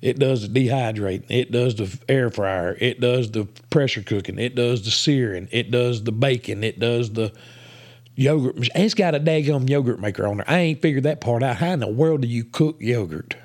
It 0.00 0.18
does 0.18 0.48
the 0.48 0.68
dehydrate. 0.68 1.22
It 1.28 1.52
does 1.52 1.76
the 1.76 1.96
air 2.08 2.28
fryer. 2.28 2.76
It 2.80 2.98
does 2.98 3.30
the 3.30 3.44
pressure 3.70 4.02
cooking. 4.02 4.40
It 4.40 4.56
does 4.56 4.84
the 4.84 4.90
searing. 4.90 5.48
It 5.52 5.70
does 5.70 6.02
the 6.02 6.10
baking. 6.10 6.64
It 6.64 6.80
does 6.80 7.12
the 7.12 7.32
yogurt. 8.16 8.56
It's 8.74 8.94
got 8.94 9.14
a 9.14 9.20
daggum 9.20 9.70
yogurt 9.70 10.00
maker 10.00 10.26
on 10.26 10.38
there. 10.38 10.50
I 10.50 10.58
ain't 10.58 10.82
figured 10.82 11.04
that 11.04 11.20
part 11.20 11.44
out. 11.44 11.58
How 11.58 11.70
in 11.70 11.78
the 11.78 11.86
world 11.86 12.22
do 12.22 12.26
you 12.26 12.42
cook 12.42 12.78
yogurt? 12.80 13.36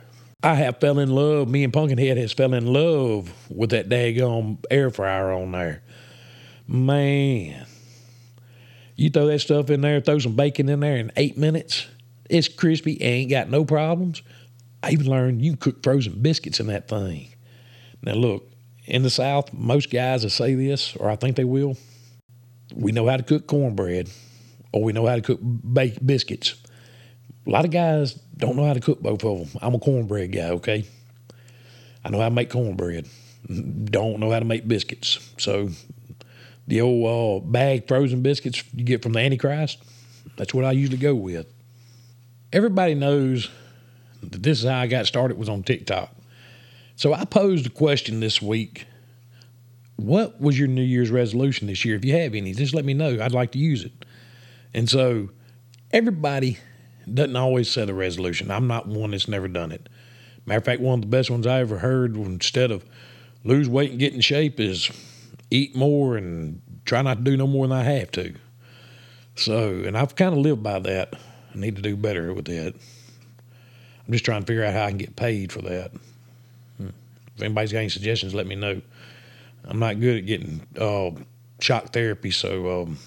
I 0.44 0.54
have 0.54 0.80
fell 0.80 1.00
in 1.00 1.10
love. 1.10 1.50
Me 1.50 1.64
and 1.64 1.74
Pumpkinhead 1.74 2.18
has 2.18 2.32
fell 2.32 2.54
in 2.54 2.72
love 2.72 3.34
with 3.50 3.72
that 3.72 3.90
daggum 3.90 4.64
air 4.70 4.92
fryer 4.92 5.32
on 5.32 5.52
there. 5.52 5.82
Man, 6.68 7.66
you 8.96 9.10
throw 9.10 9.28
that 9.28 9.40
stuff 9.40 9.70
in 9.70 9.82
there, 9.82 10.00
throw 10.00 10.20
some 10.20 10.36
bacon 10.36 10.70
in 10.70 10.82
there 10.82 10.98
in 10.98 11.12
eight 11.16 11.38
minutes. 11.38 11.88
It's 12.30 12.48
crispy, 12.48 13.02
ain't 13.02 13.30
got 13.30 13.50
no 13.50 13.66
problems. 13.66 14.22
I 14.84 14.92
even 14.92 15.10
learned 15.10 15.42
you 15.42 15.56
cook 15.56 15.82
frozen 15.82 16.22
biscuits 16.22 16.60
in 16.60 16.68
that 16.68 16.88
thing. 16.88 17.34
Now, 18.04 18.14
look, 18.14 18.52
in 18.86 19.04
the 19.04 19.10
South, 19.10 19.52
most 19.54 19.90
guys 19.90 20.22
that 20.22 20.30
say 20.30 20.54
this, 20.54 20.96
or 20.98 21.10
I 21.10 21.16
think 21.16 21.36
they 21.36 21.46
will, 21.46 21.78
we 22.76 22.92
know 22.92 23.08
how 23.08 23.18
to 23.18 23.24
cook 23.24 23.48
cornbread 23.48 24.10
or 24.72 24.84
we 24.84 24.94
know 24.94 25.08
how 25.08 25.16
to 25.16 25.22
cook 25.22 25.40
baked 25.42 26.06
biscuits. 26.06 26.56
A 27.46 27.50
lot 27.50 27.66
of 27.66 27.72
guys 27.72 28.20
don't 28.38 28.56
know 28.56 28.66
how 28.66 28.74
to 28.74 28.80
cook 28.80 29.02
both 29.02 29.24
of 29.24 29.52
them. 29.52 29.60
I'm 29.62 29.76
a 29.76 29.80
cornbread 29.80 30.32
guy, 30.32 30.50
okay? 30.52 30.86
I 32.06 32.10
know 32.10 32.20
how 32.20 32.30
to 32.30 32.36
make 32.36 32.50
cornbread. 32.50 33.08
Don't 33.48 34.20
know 34.20 34.32
how 34.32 34.40
to 34.40 34.46
make 34.46 34.68
biscuits. 34.68 35.20
So 35.38 35.70
the 36.68 36.82
old 36.82 37.44
uh, 37.44 37.46
bag 37.46 37.88
frozen 37.88 38.22
biscuits 38.22 38.64
you 38.74 38.84
get 38.84 39.02
from 39.02 39.14
the 39.14 39.20
Antichrist, 39.20 39.80
that's 40.38 40.54
what 40.54 40.66
I 40.66 40.72
usually 40.72 40.98
go 40.98 41.16
with. 41.16 41.48
Everybody 42.54 42.94
knows 42.96 43.50
that 44.22 44.44
this 44.44 44.60
is 44.60 44.70
how 44.70 44.80
I 44.80 44.88
got 44.88 45.06
started 45.06 45.38
was 45.38 45.50
on 45.50 45.64
TikTok. 45.64 46.14
So 46.96 47.14
I 47.14 47.26
posed 47.26 47.66
a 47.66 47.70
question 47.70 48.20
this 48.20 48.42
week. 48.42 48.86
What 49.96 50.40
was 50.40 50.58
your 50.58 50.68
New 50.68 50.84
Year's 50.84 51.10
resolution 51.10 51.68
this 51.68 51.84
year? 51.84 51.96
If 51.96 52.06
you 52.06 52.14
have 52.18 52.36
any, 52.36 52.54
just 52.54 52.74
let 52.74 52.86
me 52.86 52.94
know. 52.94 53.20
I'd 53.22 53.32
like 53.32 53.52
to 53.54 53.60
use 53.60 53.84
it. 53.84 54.06
And 54.74 54.90
so 54.90 55.30
everybody 55.92 56.58
doesn't 57.14 57.36
always 57.36 57.70
set 57.70 57.90
a 57.90 57.94
resolution. 57.94 58.52
I'm 58.52 58.68
not 58.68 58.88
one 58.88 59.12
that's 59.12 59.28
never 59.28 59.48
done 59.48 59.72
it. 59.72 59.90
Matter 60.46 60.60
of 60.60 60.66
fact, 60.66 60.82
one 60.82 60.96
of 60.96 61.02
the 61.02 61.08
best 61.08 61.30
ones 61.30 61.46
I 61.46 61.60
ever 61.60 61.80
heard 61.80 62.16
instead 62.16 62.72
of 62.72 62.86
lose 63.44 63.68
weight 63.68 63.92
and 63.92 64.00
get 64.00 64.14
in 64.14 64.22
shape 64.22 64.60
is 64.60 64.90
eat 65.52 65.76
more 65.76 66.18
and 66.18 66.62
try 66.86 67.02
not 67.02 67.18
to 67.18 67.24
do 67.24 67.38
no 67.38 67.48
more 67.48 67.68
than 67.68 67.78
I 67.78 67.84
have 67.84 68.12
to. 68.12 68.34
So, 69.36 69.84
and 69.86 69.98
I've 69.98 70.16
kind 70.16 70.34
of 70.34 70.40
lived 70.40 70.64
by 70.64 70.80
that. 70.80 71.14
I 71.54 71.58
need 71.58 71.76
to 71.76 71.82
do 71.82 71.96
better 71.96 72.34
with 72.34 72.46
that. 72.46 72.74
I'm 72.74 74.12
just 74.12 74.26
trying 74.26 74.42
to 74.42 74.48
figure 74.48 74.64
out 74.64 74.74
how 74.74 74.86
I 74.86 74.90
can 74.90 74.98
get 74.98 75.16
paid 75.16 75.52
for 75.52 75.62
that. 75.64 75.92
Hmm. 76.78 76.90
If 77.36 77.42
anybody's 77.42 77.72
got 77.72 77.80
any 77.80 77.90
suggestions, 77.90 78.34
let 78.34 78.48
me 78.48 78.56
know. 78.56 78.82
I'm 79.66 79.80
not 79.80 80.00
good 80.00 80.18
at 80.18 80.26
getting 80.26 80.66
uh, 80.80 81.12
shock 81.60 81.92
therapy, 81.92 82.32
so 82.32 82.84
um, 82.84 82.98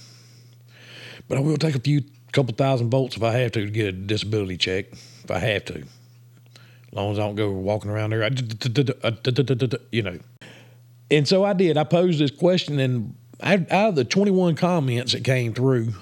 but 1.27 1.39
I 1.39 1.41
will 1.41 1.57
take 1.57 1.75
a 1.75 1.81
few 1.81 2.03
couple 2.33 2.55
thousand 2.55 2.91
volts 2.91 3.17
if 3.17 3.23
I 3.23 3.33
have 3.33 3.53
to 3.53 3.65
to 3.65 3.71
get 3.71 3.87
a 3.87 3.93
disability 3.93 4.57
check. 4.57 4.87
If 5.25 5.31
I 5.31 5.39
have 5.39 5.65
to, 5.67 5.79
as 5.79 6.93
long 6.93 7.13
as 7.13 7.19
I 7.19 7.23
don't 7.23 7.37
go 7.37 7.51
walking 7.51 7.91
around 7.91 8.11
there, 8.11 8.29
you 9.93 10.03
know. 10.03 10.19
And 11.11 11.27
so 11.27 11.45
I 11.45 11.53
did. 11.53 11.77
I 11.77 11.85
posed 11.85 12.21
this 12.21 12.31
question, 12.31 12.79
and 12.79 13.15
out 13.43 13.71
of 13.71 13.95
the 13.97 14.05
21 14.05 14.55
comments 14.55 15.13
that 15.13 15.25
came 15.25 15.55
through, 15.55 15.93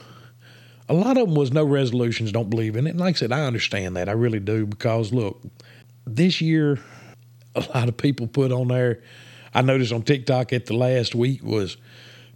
a 0.88 0.94
lot 0.94 1.16
of 1.16 1.28
them 1.28 1.34
was 1.34 1.52
no 1.52 1.64
resolutions, 1.64 2.32
don't 2.32 2.50
believe 2.50 2.76
in 2.76 2.86
it. 2.86 2.90
And 2.90 3.00
like 3.00 3.16
I 3.16 3.18
said, 3.18 3.32
I 3.32 3.46
understand 3.46 3.96
that. 3.96 4.08
I 4.08 4.12
really 4.12 4.40
do 4.40 4.66
because 4.66 5.12
look, 5.12 5.40
this 6.06 6.40
year, 6.40 6.78
a 7.54 7.60
lot 7.74 7.88
of 7.88 7.96
people 7.96 8.26
put 8.26 8.52
on 8.52 8.68
there. 8.68 9.02
I 9.54 9.62
noticed 9.62 9.92
on 9.92 10.02
TikTok 10.02 10.52
at 10.52 10.66
the 10.66 10.74
last 10.74 11.14
week 11.14 11.42
was 11.42 11.76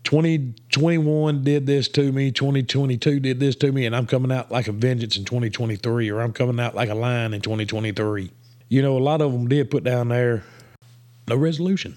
2021 0.04 1.44
did 1.44 1.66
this 1.66 1.88
to 1.88 2.10
me, 2.12 2.32
2022 2.32 3.20
did 3.20 3.40
this 3.40 3.54
to 3.56 3.70
me, 3.70 3.86
and 3.86 3.94
I'm 3.94 4.06
coming 4.06 4.32
out 4.32 4.50
like 4.50 4.68
a 4.68 4.72
vengeance 4.72 5.16
in 5.16 5.24
2023, 5.24 6.10
or 6.10 6.20
I'm 6.20 6.32
coming 6.32 6.58
out 6.58 6.74
like 6.74 6.88
a 6.88 6.94
lion 6.94 7.34
in 7.34 7.40
2023. 7.40 8.30
You 8.68 8.82
know, 8.82 8.96
a 8.96 9.00
lot 9.00 9.20
of 9.20 9.32
them 9.32 9.48
did 9.48 9.70
put 9.70 9.84
down 9.84 10.08
there 10.08 10.42
no 11.28 11.36
resolution. 11.36 11.96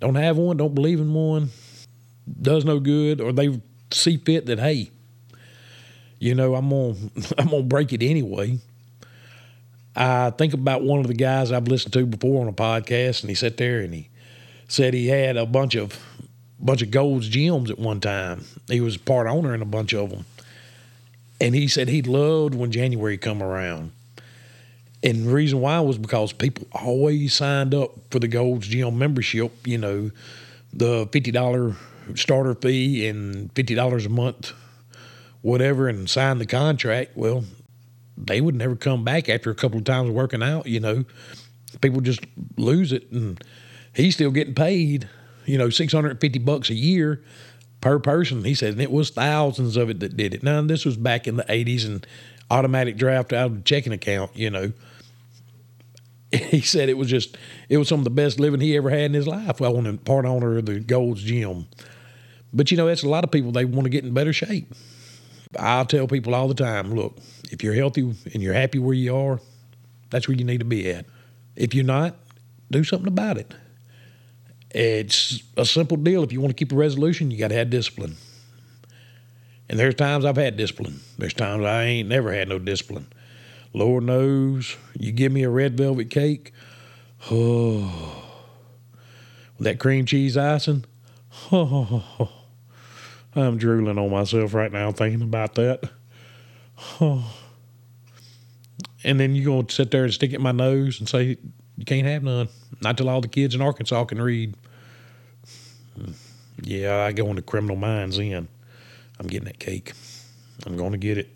Don't 0.00 0.16
have 0.16 0.36
one, 0.36 0.56
don't 0.56 0.74
believe 0.74 1.00
in 1.00 1.12
one, 1.14 1.50
does 2.40 2.64
no 2.64 2.80
good, 2.80 3.20
or 3.20 3.32
they 3.32 3.60
see 3.92 4.16
fit 4.16 4.46
that, 4.46 4.58
hey, 4.58 4.90
you 6.18 6.34
know, 6.34 6.54
I'm 6.54 6.68
gonna 6.68 6.94
I'm 7.38 7.48
gonna 7.48 7.62
break 7.62 7.92
it 7.92 8.02
anyway. 8.02 8.58
I 9.94 10.30
think 10.30 10.54
about 10.54 10.82
one 10.82 11.00
of 11.00 11.08
the 11.08 11.14
guys 11.14 11.50
I've 11.50 11.66
listened 11.66 11.92
to 11.94 12.06
before 12.06 12.40
on 12.40 12.48
a 12.48 12.52
podcast, 12.52 13.22
and 13.22 13.30
he 13.30 13.34
sat 13.34 13.56
there 13.56 13.80
and 13.80 13.94
he 13.94 14.08
said 14.68 14.94
he 14.94 15.08
had 15.08 15.36
a 15.36 15.46
bunch 15.46 15.74
of 15.74 15.98
bunch 16.60 16.82
of 16.82 16.90
Gold's 16.90 17.30
gyms 17.30 17.70
at 17.70 17.78
one 17.78 18.00
time. 18.00 18.44
He 18.68 18.80
was 18.80 18.96
part 18.96 19.26
owner 19.26 19.54
in 19.54 19.62
a 19.62 19.66
bunch 19.66 19.94
of 19.94 20.10
them, 20.10 20.26
and 21.40 21.54
he 21.54 21.68
said 21.68 21.88
he 21.88 22.02
loved 22.02 22.54
when 22.54 22.72
January 22.72 23.18
come 23.18 23.42
around. 23.42 23.92
And 25.02 25.26
the 25.26 25.32
reason 25.32 25.60
why 25.60 25.78
was 25.80 25.96
because 25.96 26.32
people 26.32 26.66
always 26.72 27.32
signed 27.32 27.72
up 27.74 27.92
for 28.10 28.18
the 28.18 28.28
Gold's 28.28 28.66
Gym 28.66 28.98
membership. 28.98 29.66
You 29.66 29.78
know, 29.78 30.10
the 30.72 31.08
fifty 31.12 31.30
dollar 31.30 31.76
starter 32.14 32.54
fee 32.54 33.06
and 33.06 33.52
fifty 33.52 33.74
dollars 33.74 34.06
a 34.06 34.08
month 34.08 34.52
whatever 35.42 35.88
and 35.88 36.08
sign 36.08 36.38
the 36.38 36.46
contract, 36.46 37.16
well, 37.16 37.44
they 38.16 38.40
would 38.40 38.54
never 38.54 38.76
come 38.76 39.04
back 39.04 39.28
after 39.28 39.50
a 39.50 39.54
couple 39.54 39.78
of 39.78 39.84
times 39.84 40.10
working 40.10 40.42
out, 40.42 40.66
you 40.66 40.80
know. 40.80 41.04
People 41.80 42.00
just 42.00 42.20
lose 42.56 42.92
it 42.92 43.10
and 43.12 43.42
he's 43.94 44.14
still 44.14 44.30
getting 44.30 44.54
paid, 44.54 45.08
you 45.48 45.58
know, 45.58 45.70
650 45.70 46.38
bucks 46.40 46.70
a 46.70 46.74
year 46.74 47.22
per 47.80 47.98
person. 47.98 48.44
He 48.44 48.54
said, 48.54 48.72
and 48.72 48.82
it 48.82 48.90
was 48.90 49.10
thousands 49.10 49.76
of 49.76 49.88
it 49.90 50.00
that 50.00 50.16
did 50.16 50.34
it. 50.34 50.42
Now, 50.42 50.60
this 50.62 50.84
was 50.84 50.96
back 50.96 51.26
in 51.26 51.36
the 51.36 51.44
80s 51.44 51.86
and 51.86 52.06
automatic 52.50 52.96
draft 52.96 53.32
out 53.32 53.46
of 53.46 53.54
the 53.56 53.62
checking 53.62 53.92
account, 53.92 54.36
you 54.36 54.50
know. 54.50 54.72
He 56.30 56.60
said 56.60 56.90
it 56.90 56.98
was 56.98 57.08
just, 57.08 57.38
it 57.70 57.78
was 57.78 57.88
some 57.88 58.00
of 58.00 58.04
the 58.04 58.10
best 58.10 58.38
living 58.38 58.60
he 58.60 58.76
ever 58.76 58.90
had 58.90 59.00
in 59.00 59.14
his 59.14 59.26
life. 59.26 59.60
Well, 59.60 59.78
on 59.78 59.96
part 59.96 60.26
owner 60.26 60.58
of 60.58 60.66
the 60.66 60.78
Gold's 60.78 61.22
Gym. 61.22 61.66
But, 62.52 62.70
you 62.70 62.76
know, 62.76 62.86
that's 62.86 63.02
a 63.02 63.08
lot 63.08 63.24
of 63.24 63.30
people, 63.30 63.50
they 63.50 63.64
want 63.64 63.84
to 63.84 63.90
get 63.90 64.04
in 64.04 64.12
better 64.12 64.34
shape. 64.34 64.74
I 65.58 65.82
tell 65.84 66.06
people 66.06 66.34
all 66.34 66.46
the 66.46 66.52
time 66.52 66.94
look, 66.94 67.16
if 67.50 67.64
you're 67.64 67.72
healthy 67.72 68.02
and 68.02 68.42
you're 68.42 68.52
happy 68.52 68.78
where 68.78 68.94
you 68.94 69.16
are, 69.16 69.40
that's 70.10 70.28
where 70.28 70.36
you 70.36 70.44
need 70.44 70.58
to 70.58 70.66
be 70.66 70.90
at. 70.90 71.06
If 71.56 71.74
you're 71.74 71.82
not, 71.82 72.16
do 72.70 72.84
something 72.84 73.08
about 73.08 73.38
it. 73.38 73.54
It's 74.70 75.42
a 75.56 75.64
simple 75.64 75.96
deal. 75.96 76.22
If 76.22 76.32
you 76.32 76.40
want 76.40 76.50
to 76.50 76.64
keep 76.64 76.72
a 76.72 76.76
resolution, 76.76 77.30
you 77.30 77.38
got 77.38 77.48
to 77.48 77.54
have 77.54 77.70
discipline. 77.70 78.16
And 79.68 79.78
there's 79.78 79.94
times 79.94 80.24
I've 80.24 80.36
had 80.36 80.56
discipline. 80.56 81.00
There's 81.18 81.34
times 81.34 81.64
I 81.64 81.84
ain't 81.84 82.08
never 82.08 82.32
had 82.32 82.48
no 82.48 82.58
discipline. 82.58 83.06
Lord 83.74 84.04
knows, 84.04 84.76
you 84.98 85.12
give 85.12 85.30
me 85.30 85.42
a 85.42 85.50
red 85.50 85.76
velvet 85.76 86.10
cake, 86.10 86.52
oh, 87.30 88.24
with 89.58 89.64
that 89.64 89.78
cream 89.78 90.06
cheese 90.06 90.36
icing, 90.36 90.84
oh, 91.52 92.30
I'm 93.34 93.58
drooling 93.58 93.98
on 93.98 94.10
myself 94.10 94.54
right 94.54 94.72
now 94.72 94.90
thinking 94.90 95.22
about 95.22 95.54
that. 95.56 95.90
Oh. 97.00 97.34
And 99.04 99.20
then 99.20 99.36
you're 99.36 99.44
going 99.44 99.66
to 99.66 99.74
sit 99.74 99.92
there 99.92 100.02
and 100.02 100.12
stick 100.12 100.32
it 100.32 100.36
in 100.36 100.42
my 100.42 100.50
nose 100.50 100.98
and 100.98 101.08
say, 101.08 101.36
you 101.78 101.84
can't 101.84 102.06
have 102.06 102.24
none. 102.24 102.48
Not 102.82 102.98
till 102.98 103.08
all 103.08 103.20
the 103.20 103.28
kids 103.28 103.54
in 103.54 103.62
Arkansas 103.62 104.04
can 104.04 104.20
read. 104.20 104.54
Yeah, 106.60 107.04
I 107.04 107.12
go 107.12 107.28
into 107.28 107.40
criminal 107.40 107.76
minds 107.76 108.18
in. 108.18 108.48
I'm 109.18 109.28
getting 109.28 109.46
that 109.46 109.60
cake. 109.60 109.92
I'm 110.66 110.76
going 110.76 110.92
to 110.92 110.98
get 110.98 111.18
it. 111.18 111.34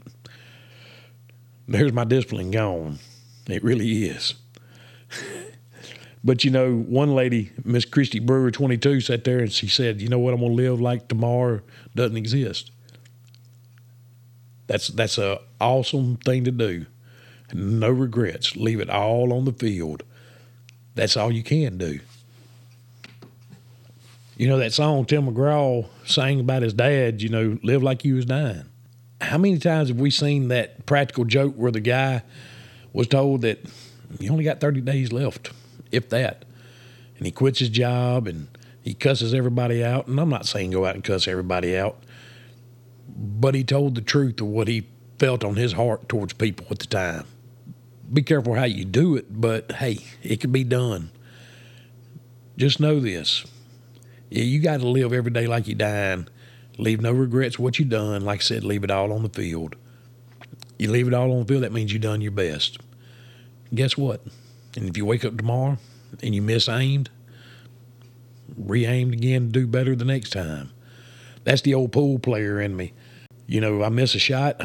There's 1.69 1.93
my 1.93 2.05
discipline 2.05 2.51
gone. 2.51 2.99
It 3.47 3.63
really 3.63 4.05
is. 4.05 4.35
But 6.25 6.45
you 6.45 6.51
know, 6.51 6.77
one 6.77 7.15
lady, 7.15 7.51
Miss 7.65 7.85
Christy 7.85 8.21
Brewer, 8.21 8.53
22, 8.53 9.01
sat 9.01 9.25
there 9.25 9.41
and 9.41 9.53
she 9.53 9.67
said, 9.67 10.01
"You 10.01 10.09
know 10.09 10.21
what? 10.21 10.33
I'm 10.33 10.41
gonna 10.41 10.53
live 10.53 10.81
like 10.81 11.09
tomorrow 11.09 11.63
doesn't 11.97 12.17
exist." 12.17 12.71
That's 14.69 14.87
that's 14.87 15.19
a 15.19 15.41
awesome 15.61 16.19
thing 16.19 16.45
to 16.45 16.53
do. 16.53 16.87
No 17.53 17.91
regrets. 17.91 18.55
Leave 18.55 18.79
it 18.79 18.89
all 18.89 19.33
on 19.33 19.47
the 19.47 19.53
field. 19.53 20.05
That's 20.95 21.17
all 21.17 21.33
you 21.33 21.43
can 21.43 21.79
do. 21.79 22.01
You 24.37 24.49
know 24.49 24.59
that 24.59 24.73
song 24.73 25.05
Tim 25.05 25.27
McGraw 25.27 25.87
sang 26.05 26.41
about 26.41 26.63
his 26.63 26.75
dad, 26.75 27.23
you 27.23 27.29
know, 27.29 27.59
live 27.63 27.83
like 27.83 28.05
you 28.05 28.17
was 28.17 28.27
dying. 28.27 28.65
How 29.21 29.39
many 29.39 29.59
times 29.59 29.89
have 29.89 29.99
we 29.99 30.11
seen 30.11 30.49
that 30.49 30.85
practical 30.85 31.25
joke 31.25 31.55
where 31.55 31.71
the 31.71 31.81
guy 31.81 32.23
was 32.93 33.07
told 33.07 33.43
that 33.43 33.65
you 34.19 34.31
only 34.31 34.45
got 34.45 34.61
30 34.61 34.81
days 34.83 35.13
left, 35.13 35.51
if 35.91 36.09
that. 36.11 36.45
And 37.17 37.27
he 37.27 37.33
quits 37.33 37.61
his 37.61 37.69
job 37.69 38.27
and 38.27 38.49
he 38.83 38.95
cusses 38.95 39.33
everybody 39.33 39.85
out. 39.85 40.07
And 40.07 40.19
I'm 40.19 40.29
not 40.29 40.47
saying 40.47 40.73
go 40.73 40.87
out 40.87 40.95
and 40.95 41.05
cuss 41.05 41.29
everybody 41.29 41.77
out, 41.77 42.03
but 43.09 43.55
he 43.55 43.65
told 43.65 43.95
the 43.95 44.01
truth 44.01 44.41
of 44.41 44.49
what 44.49 44.69
he 44.69 44.87
felt 45.19 45.45
on 45.45 45.57
his 45.57 45.73
heart 45.73 46.09
towards 46.09 46.33
people 46.33 46.67
at 46.71 46.81
the 46.81 46.87
time. 46.87 47.25
Be 48.13 48.23
careful 48.23 48.55
how 48.55 48.65
you 48.65 48.85
do 48.85 49.17
it, 49.17 49.41
but 49.41 49.73
hey, 49.73 49.99
it 50.23 50.41
can 50.41 50.53
be 50.53 50.65
done. 50.65 51.11
Just 52.57 52.79
know 52.79 53.01
this. 53.01 53.47
You 54.31 54.61
got 54.61 54.81
to 54.81 54.89
live 54.89 55.13
every 55.13 55.31
day 55.31 55.47
like 55.47 55.67
you're 55.67 55.77
dying. 55.77 56.29
Leave 56.79 57.01
no 57.01 57.13
regrets 57.13 57.59
what 57.59 57.79
you 57.79 57.85
done. 57.85 58.25
Like 58.25 58.41
I 58.41 58.43
said, 58.43 58.65
leave 58.65 58.85
it 58.85 58.91
all 58.91 59.13
on 59.13 59.23
the 59.23 59.29
field. 59.29 59.77
You 60.79 60.91
leave 60.91 61.07
it 61.07 61.15
all 61.15 61.33
on 61.33 61.41
the 61.41 61.45
field, 61.47 61.63
that 61.63 61.73
means 61.73 61.93
you 61.93 61.99
done 61.99 62.21
your 62.21 62.33
best. 62.33 62.79
Guess 63.75 63.97
what? 63.97 64.23
And 64.77 64.89
if 64.89 64.97
you 64.97 65.05
wake 65.05 65.25
up 65.25 65.37
tomorrow 65.37 65.79
and 66.23 66.35
you 66.35 66.43
misaimed, 66.43 67.09
re-aimed 68.57 69.15
again 69.15 69.47
to 69.47 69.61
do 69.61 69.67
better 69.67 69.95
the 69.95 70.05
next 70.05 70.31
time. 70.31 70.71
That's 71.45 71.63
the 71.63 71.75
old 71.75 71.93
pool 71.93 72.19
player 72.19 72.61
in 72.61 72.77
me. 72.77 72.93
You 73.47 73.61
know, 73.61 73.83
I 73.83 73.89
miss 73.91 74.15
a 74.15 74.19
shot, 74.19 74.61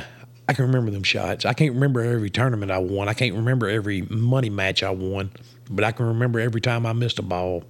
I 0.47 0.53
can 0.53 0.65
remember 0.65 0.91
them 0.91 1.03
shots. 1.03 1.45
I 1.45 1.53
can't 1.53 1.73
remember 1.73 2.01
every 2.01 2.29
tournament 2.29 2.71
I 2.71 2.77
won. 2.77 3.09
I 3.09 3.13
can't 3.13 3.35
remember 3.35 3.67
every 3.67 4.03
money 4.03 4.49
match 4.49 4.81
I 4.81 4.91
won, 4.91 5.31
but 5.69 5.83
I 5.83 5.91
can 5.91 6.05
remember 6.05 6.39
every 6.39 6.61
time 6.61 6.85
I 6.85 6.93
missed 6.93 7.19
a 7.19 7.23
ball. 7.23 7.63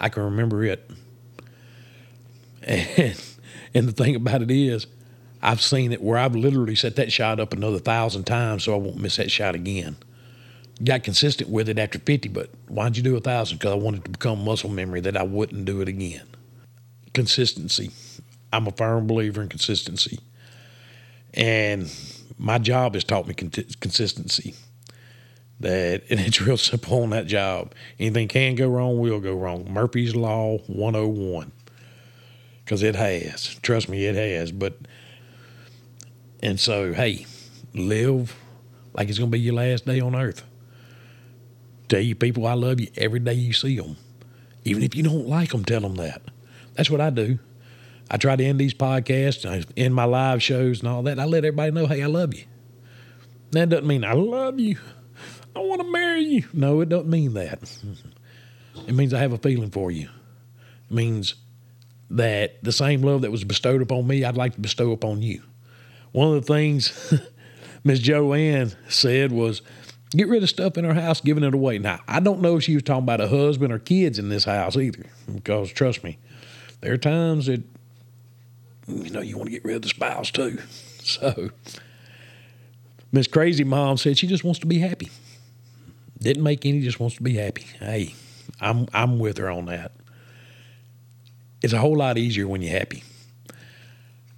I 0.00 0.08
can 0.08 0.24
remember 0.24 0.64
it. 0.64 0.90
And, 2.68 3.22
and 3.74 3.88
the 3.88 3.92
thing 3.92 4.16
about 4.16 4.42
it 4.42 4.50
is, 4.50 4.88
I've 5.40 5.62
seen 5.62 5.92
it 5.92 6.02
where 6.02 6.18
I've 6.18 6.34
literally 6.34 6.74
set 6.74 6.96
that 6.96 7.12
shot 7.12 7.38
up 7.38 7.52
another 7.52 7.78
thousand 7.78 8.24
times 8.24 8.64
so 8.64 8.74
I 8.74 8.78
won't 8.78 8.96
miss 8.96 9.16
that 9.16 9.30
shot 9.30 9.54
again. 9.54 9.96
Got 10.82 11.04
consistent 11.04 11.48
with 11.48 11.68
it 11.68 11.78
after 11.78 12.00
50, 12.00 12.28
but 12.30 12.50
why'd 12.66 12.96
you 12.96 13.04
do 13.04 13.16
a 13.16 13.20
thousand? 13.20 13.58
Because 13.58 13.70
I 13.70 13.76
wanted 13.76 14.04
to 14.04 14.10
become 14.10 14.44
muscle 14.44 14.68
memory 14.68 15.00
that 15.02 15.16
I 15.16 15.22
wouldn't 15.22 15.64
do 15.64 15.80
it 15.80 15.88
again. 15.88 16.26
Consistency. 17.14 17.92
I'm 18.52 18.66
a 18.66 18.72
firm 18.72 19.06
believer 19.06 19.42
in 19.42 19.48
consistency. 19.48 20.18
And 21.36 21.94
my 22.38 22.58
job 22.58 22.94
has 22.94 23.04
taught 23.04 23.28
me 23.28 23.34
consistency. 23.34 24.54
That 25.60 26.02
and 26.10 26.20
it's 26.20 26.40
real 26.40 26.56
simple 26.56 27.02
on 27.02 27.10
that 27.10 27.26
job. 27.26 27.74
Anything 27.98 28.28
can 28.28 28.54
go 28.56 28.68
wrong, 28.68 28.98
will 28.98 29.20
go 29.20 29.34
wrong. 29.34 29.70
Murphy's 29.70 30.14
Law 30.14 30.58
101. 30.66 31.52
Because 32.64 32.82
it 32.82 32.96
has. 32.96 33.54
Trust 33.62 33.88
me, 33.88 34.04
it 34.06 34.16
has. 34.16 34.52
But 34.52 34.78
and 36.42 36.60
so, 36.60 36.92
hey, 36.92 37.26
live 37.74 38.36
like 38.94 39.08
it's 39.08 39.18
going 39.18 39.30
to 39.30 39.36
be 39.36 39.40
your 39.40 39.54
last 39.54 39.86
day 39.86 40.00
on 40.00 40.14
earth. 40.14 40.44
Tell 41.88 42.00
your 42.00 42.16
people 42.16 42.46
I 42.46 42.54
love 42.54 42.80
you 42.80 42.88
every 42.96 43.20
day 43.20 43.34
you 43.34 43.52
see 43.52 43.76
them. 43.76 43.96
Even 44.64 44.82
if 44.82 44.94
you 44.94 45.02
don't 45.02 45.28
like 45.28 45.50
them, 45.50 45.64
tell 45.64 45.80
them 45.80 45.94
that. 45.96 46.22
That's 46.74 46.90
what 46.90 47.00
I 47.00 47.10
do. 47.10 47.38
I 48.10 48.16
try 48.16 48.36
to 48.36 48.44
end 48.44 48.58
these 48.60 48.74
podcasts, 48.74 49.48
I 49.48 49.64
end 49.76 49.94
my 49.94 50.04
live 50.04 50.42
shows 50.42 50.80
and 50.80 50.88
all 50.88 51.02
that. 51.04 51.18
I 51.18 51.24
let 51.24 51.44
everybody 51.44 51.72
know, 51.72 51.86
hey, 51.86 52.02
I 52.02 52.06
love 52.06 52.34
you. 52.34 52.44
That 53.50 53.68
doesn't 53.68 53.86
mean 53.86 54.04
I 54.04 54.12
love 54.12 54.60
you. 54.60 54.78
I 55.54 55.60
want 55.60 55.80
to 55.80 55.90
marry 55.90 56.22
you. 56.22 56.44
No, 56.52 56.80
it 56.80 56.88
doesn't 56.88 57.08
mean 57.08 57.34
that. 57.34 57.58
It 58.86 58.94
means 58.94 59.14
I 59.14 59.20
have 59.20 59.32
a 59.32 59.38
feeling 59.38 59.70
for 59.70 59.90
you. 59.90 60.08
It 60.90 60.94
means 60.94 61.34
that 62.10 62.62
the 62.62 62.72
same 62.72 63.02
love 63.02 63.22
that 63.22 63.30
was 63.30 63.42
bestowed 63.44 63.82
upon 63.82 64.06
me, 64.06 64.24
I'd 64.24 64.36
like 64.36 64.54
to 64.54 64.60
bestow 64.60 64.92
upon 64.92 65.22
you. 65.22 65.42
One 66.12 66.28
of 66.28 66.46
the 66.46 66.52
things 66.52 67.14
Miss 67.84 67.98
Joanne 68.00 68.72
said 68.88 69.32
was, 69.32 69.62
get 70.10 70.28
rid 70.28 70.42
of 70.42 70.48
stuff 70.48 70.76
in 70.76 70.84
her 70.84 70.94
house, 70.94 71.20
giving 71.20 71.44
it 71.44 71.54
away. 71.54 71.78
Now, 71.78 72.00
I 72.06 72.20
don't 72.20 72.40
know 72.40 72.56
if 72.56 72.64
she 72.64 72.74
was 72.74 72.82
talking 72.82 73.04
about 73.04 73.20
a 73.20 73.28
husband 73.28 73.72
or 73.72 73.78
kids 73.78 74.18
in 74.18 74.28
this 74.28 74.44
house 74.44 74.76
either, 74.76 75.04
because 75.32 75.70
trust 75.72 76.04
me, 76.04 76.18
there 76.80 76.92
are 76.92 76.98
times 76.98 77.46
that, 77.46 77.62
you 78.86 79.10
know, 79.10 79.20
you 79.20 79.36
want 79.36 79.48
to 79.48 79.52
get 79.52 79.64
rid 79.64 79.76
of 79.76 79.82
the 79.82 79.88
spouse 79.88 80.30
too. 80.30 80.58
So, 81.06 81.50
Miss 83.12 83.28
Crazy 83.28 83.62
Mom 83.62 83.96
said 83.96 84.18
she 84.18 84.26
just 84.26 84.42
wants 84.42 84.58
to 84.58 84.66
be 84.66 84.80
happy. 84.80 85.08
Didn't 86.18 86.42
make 86.42 86.66
any, 86.66 86.80
just 86.80 86.98
wants 86.98 87.14
to 87.14 87.22
be 87.22 87.34
happy. 87.34 87.62
Hey, 87.78 88.16
I'm 88.60 88.88
I'm 88.92 89.20
with 89.20 89.38
her 89.38 89.48
on 89.48 89.66
that. 89.66 89.92
It's 91.62 91.72
a 91.72 91.78
whole 91.78 91.96
lot 91.96 92.18
easier 92.18 92.48
when 92.48 92.60
you're 92.60 92.76
happy. 92.76 93.04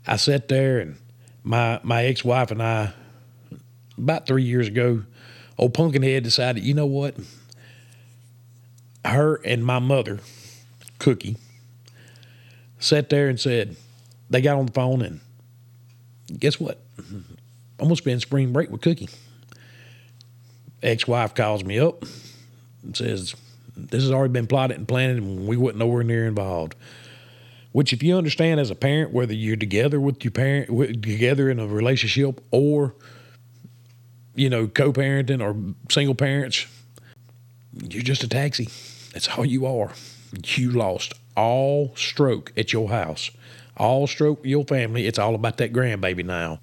I 0.06 0.16
sat 0.16 0.48
there 0.48 0.78
and 0.78 0.98
my 1.42 1.80
my 1.82 2.04
ex 2.04 2.22
wife 2.22 2.50
and 2.50 2.62
I 2.62 2.92
about 3.96 4.26
three 4.26 4.44
years 4.44 4.68
ago, 4.68 5.04
old 5.58 5.74
Pumpkinhead 5.74 6.22
decided, 6.22 6.62
you 6.62 6.74
know 6.74 6.86
what? 6.86 7.16
Her 9.04 9.36
and 9.44 9.64
my 9.64 9.78
mother, 9.78 10.20
Cookie, 10.98 11.36
sat 12.78 13.10
there 13.10 13.28
and 13.28 13.40
said, 13.40 13.76
they 14.30 14.40
got 14.40 14.56
on 14.56 14.66
the 14.66 14.72
phone 14.72 15.02
and 15.02 15.20
guess 16.38 16.60
what? 16.60 16.80
I'm 16.98 17.38
gonna 17.78 17.96
spend 17.96 18.20
spring 18.20 18.52
break 18.52 18.70
with 18.70 18.80
Cookie. 18.80 19.08
Ex-wife 20.82 21.34
calls 21.34 21.64
me 21.64 21.78
up 21.78 22.04
and 22.82 22.96
says, 22.96 23.34
This 23.76 24.02
has 24.02 24.12
already 24.12 24.32
been 24.32 24.46
plotted 24.46 24.76
and 24.76 24.86
planned 24.86 25.18
and 25.18 25.46
we 25.46 25.56
wasn't 25.56 25.78
nowhere 25.78 26.04
near 26.04 26.26
involved. 26.26 26.74
Which, 27.72 27.92
if 27.92 28.02
you 28.02 28.16
understand 28.16 28.60
as 28.60 28.70
a 28.70 28.74
parent, 28.74 29.12
whether 29.12 29.34
you're 29.34 29.56
together 29.56 30.00
with 30.00 30.24
your 30.24 30.30
parent, 30.30 30.68
together 31.02 31.50
in 31.50 31.58
a 31.60 31.66
relationship, 31.66 32.40
or 32.50 32.94
you 34.34 34.48
know, 34.48 34.68
co-parenting 34.68 35.42
or 35.42 35.56
single 35.92 36.14
parents, 36.14 36.66
you're 37.72 38.02
just 38.02 38.22
a 38.22 38.28
taxi. 38.28 38.68
That's 39.12 39.28
all 39.28 39.44
you 39.44 39.66
are. 39.66 39.90
You 40.44 40.70
lost 40.70 41.12
all 41.36 41.92
stroke 41.96 42.52
at 42.56 42.72
your 42.72 42.88
house, 42.88 43.30
all 43.78 44.06
stroke 44.06 44.44
your 44.44 44.64
family. 44.64 45.06
It's 45.06 45.18
all 45.18 45.34
about 45.34 45.56
that 45.58 45.72
grandbaby 45.72 46.24
now. 46.24 46.60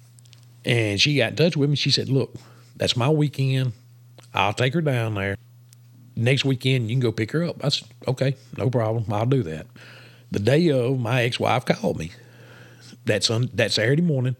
And 0.64 1.00
she 1.00 1.16
got 1.16 1.30
in 1.30 1.36
touch 1.36 1.56
with 1.56 1.70
me. 1.70 1.76
She 1.76 1.90
said, 1.90 2.08
"Look, 2.08 2.34
that's 2.76 2.96
my 2.96 3.08
weekend. 3.08 3.72
I'll 4.34 4.52
take 4.52 4.74
her 4.74 4.80
down 4.80 5.14
there. 5.14 5.36
Next 6.14 6.44
weekend, 6.44 6.88
you 6.88 6.94
can 6.94 7.00
go 7.00 7.12
pick 7.12 7.32
her 7.32 7.44
up." 7.44 7.64
I 7.64 7.68
said, 7.68 7.88
"Okay, 8.06 8.36
no 8.56 8.70
problem. 8.70 9.04
I'll 9.12 9.26
do 9.26 9.42
that." 9.44 9.66
The 10.30 10.40
day 10.40 10.68
of, 10.70 10.98
my 10.98 11.22
ex-wife 11.22 11.64
called 11.64 11.98
me 11.98 12.10
that 13.04 13.22
that 13.54 13.72
Saturday 13.72 14.02
morning. 14.02 14.36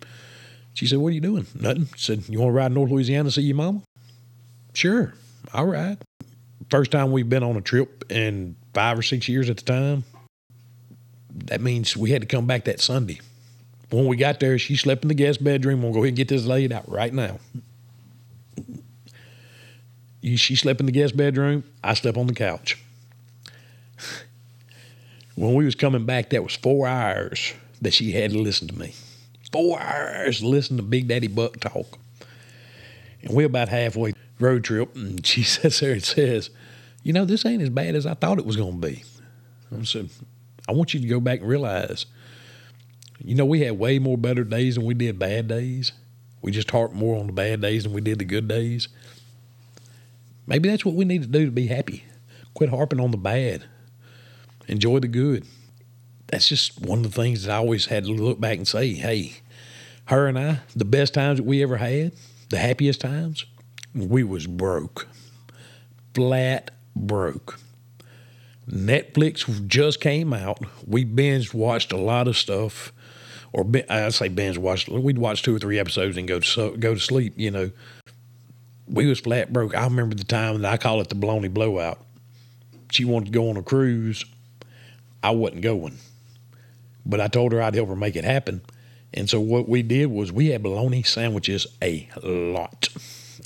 She 0.74 0.86
said, 0.86 0.98
"What 0.98 1.08
are 1.08 1.14
you 1.14 1.20
doing?" 1.20 1.46
Nothing. 1.54 1.88
She 1.96 2.06
said, 2.06 2.28
"You 2.28 2.40
want 2.40 2.50
to 2.50 2.56
ride 2.56 2.72
North 2.72 2.90
Louisiana 2.90 3.28
to 3.28 3.32
see 3.32 3.42
your 3.42 3.56
mama?" 3.56 3.82
Sure, 4.74 5.14
all 5.54 5.66
right. 5.66 5.96
First 6.68 6.90
time 6.90 7.12
we've 7.12 7.28
been 7.28 7.44
on 7.44 7.56
a 7.56 7.60
trip 7.60 8.10
in 8.10 8.56
five 8.74 8.98
or 8.98 9.02
six 9.02 9.28
years 9.28 9.48
at 9.48 9.58
the 9.58 9.64
time. 9.64 10.04
That 11.44 11.60
means 11.60 11.96
we 11.96 12.10
had 12.10 12.22
to 12.22 12.26
come 12.26 12.46
back 12.46 12.64
that 12.64 12.80
Sunday. 12.80 13.20
When 13.90 14.06
we 14.06 14.16
got 14.16 14.40
there, 14.40 14.58
she 14.58 14.76
slept 14.76 15.02
in 15.02 15.08
the 15.08 15.14
guest 15.14 15.44
bedroom. 15.44 15.82
We'll 15.82 15.92
go 15.92 16.00
ahead 16.00 16.08
and 16.08 16.16
get 16.16 16.28
this 16.28 16.44
laid 16.44 16.72
out 16.72 16.88
right 16.90 17.12
now. 17.12 17.38
She 20.22 20.56
slept 20.56 20.80
in 20.80 20.86
the 20.86 20.92
guest 20.92 21.16
bedroom. 21.16 21.62
I 21.84 21.94
slept 21.94 22.18
on 22.18 22.26
the 22.26 22.34
couch 22.34 22.78
when 25.36 25.54
we 25.54 25.64
was 25.64 25.74
coming 25.74 26.04
back, 26.04 26.30
that 26.30 26.42
was 26.42 26.56
four 26.56 26.88
hours 26.88 27.52
that 27.80 27.94
she 27.94 28.12
had 28.12 28.32
to 28.32 28.38
listen 28.38 28.66
to 28.68 28.76
me. 28.76 28.94
Four 29.52 29.78
hours 29.80 30.40
to 30.40 30.48
listen 30.48 30.76
to 30.78 30.82
Big 30.82 31.08
Daddy 31.08 31.28
Buck 31.28 31.60
talk. 31.60 31.98
And 33.22 33.34
we're 33.34 33.46
about 33.46 33.68
halfway 33.68 34.14
road 34.40 34.64
trip, 34.64 34.96
and 34.96 35.24
she 35.24 35.42
sits 35.44 35.80
there 35.80 35.92
and 35.92 36.02
says, 36.02 36.50
You 37.02 37.12
know, 37.12 37.24
this 37.24 37.46
ain't 37.46 37.62
as 37.62 37.70
bad 37.70 37.94
as 37.94 38.06
I 38.06 38.14
thought 38.14 38.38
it 38.38 38.46
was 38.46 38.56
going 38.56 38.80
to 38.80 38.86
be. 38.88 39.04
I 39.76 39.82
said, 39.84 40.08
I 40.68 40.72
want 40.72 40.94
you 40.94 41.00
to 41.00 41.06
go 41.06 41.20
back 41.20 41.40
and 41.40 41.48
realize, 41.48 42.06
you 43.18 43.34
know, 43.34 43.44
we 43.44 43.60
had 43.60 43.78
way 43.78 43.98
more 43.98 44.18
better 44.18 44.44
days 44.44 44.74
than 44.74 44.84
we 44.84 44.94
did 44.94 45.18
bad 45.18 45.48
days. 45.48 45.92
We 46.42 46.50
just 46.52 46.70
harp 46.70 46.92
more 46.92 47.18
on 47.18 47.26
the 47.26 47.32
bad 47.32 47.60
days 47.60 47.84
than 47.84 47.92
we 47.92 48.00
did 48.00 48.18
the 48.18 48.24
good 48.24 48.48
days. 48.48 48.88
Maybe 50.46 50.68
that's 50.68 50.84
what 50.84 50.94
we 50.94 51.04
need 51.04 51.22
to 51.22 51.28
do 51.28 51.44
to 51.44 51.50
be 51.50 51.66
happy. 51.66 52.04
Quit 52.54 52.70
harping 52.70 53.00
on 53.00 53.10
the 53.10 53.16
bad 53.16 53.64
enjoy 54.68 55.00
the 55.00 55.08
good. 55.08 55.46
That's 56.28 56.48
just 56.48 56.80
one 56.80 56.98
of 56.98 57.04
the 57.04 57.22
things 57.22 57.44
that 57.44 57.52
I 57.52 57.56
always 57.56 57.86
had 57.86 58.04
to 58.04 58.12
look 58.12 58.40
back 58.40 58.56
and 58.56 58.66
say, 58.66 58.94
hey, 58.94 59.34
her 60.06 60.26
and 60.26 60.38
I, 60.38 60.60
the 60.74 60.84
best 60.84 61.14
times 61.14 61.38
that 61.38 61.44
we 61.44 61.62
ever 61.62 61.76
had, 61.76 62.12
the 62.50 62.58
happiest 62.58 63.00
times, 63.00 63.46
we 63.94 64.24
was 64.24 64.46
broke. 64.46 65.06
Flat 66.14 66.70
broke. 66.94 67.60
Netflix 68.70 69.66
just 69.66 70.00
came 70.00 70.32
out. 70.32 70.58
We 70.86 71.04
binge 71.04 71.54
watched 71.54 71.92
a 71.92 71.96
lot 71.96 72.26
of 72.26 72.36
stuff, 72.36 72.92
or 73.52 73.64
I 73.88 74.08
say 74.08 74.28
binge 74.28 74.58
watched. 74.58 74.88
We'd 74.88 75.18
watch 75.18 75.42
two 75.42 75.54
or 75.54 75.58
three 75.58 75.78
episodes 75.78 76.16
and 76.16 76.26
go 76.26 76.40
to 76.40 76.76
go 76.76 76.94
to 76.94 77.00
sleep. 77.00 77.34
You 77.36 77.50
know, 77.50 77.70
we 78.88 79.06
was 79.06 79.20
flat 79.20 79.52
broke. 79.52 79.76
I 79.76 79.84
remember 79.84 80.14
the 80.14 80.24
time 80.24 80.62
that 80.62 80.72
I 80.72 80.76
call 80.76 81.00
it 81.00 81.08
the 81.08 81.14
baloney 81.14 81.52
blowout. 81.52 82.00
She 82.90 83.04
wanted 83.04 83.26
to 83.26 83.32
go 83.32 83.50
on 83.50 83.56
a 83.56 83.62
cruise 83.62 84.24
I 85.26 85.30
wasn't 85.30 85.62
going. 85.62 85.98
But 87.04 87.20
I 87.20 87.26
told 87.26 87.50
her 87.50 87.60
I'd 87.60 87.74
help 87.74 87.88
her 87.88 87.96
make 87.96 88.14
it 88.14 88.24
happen. 88.24 88.60
And 89.12 89.28
so 89.28 89.40
what 89.40 89.68
we 89.68 89.82
did 89.82 90.06
was 90.06 90.30
we 90.30 90.48
had 90.48 90.62
bologna 90.62 91.02
sandwiches 91.02 91.66
a 91.82 92.08
lot, 92.22 92.88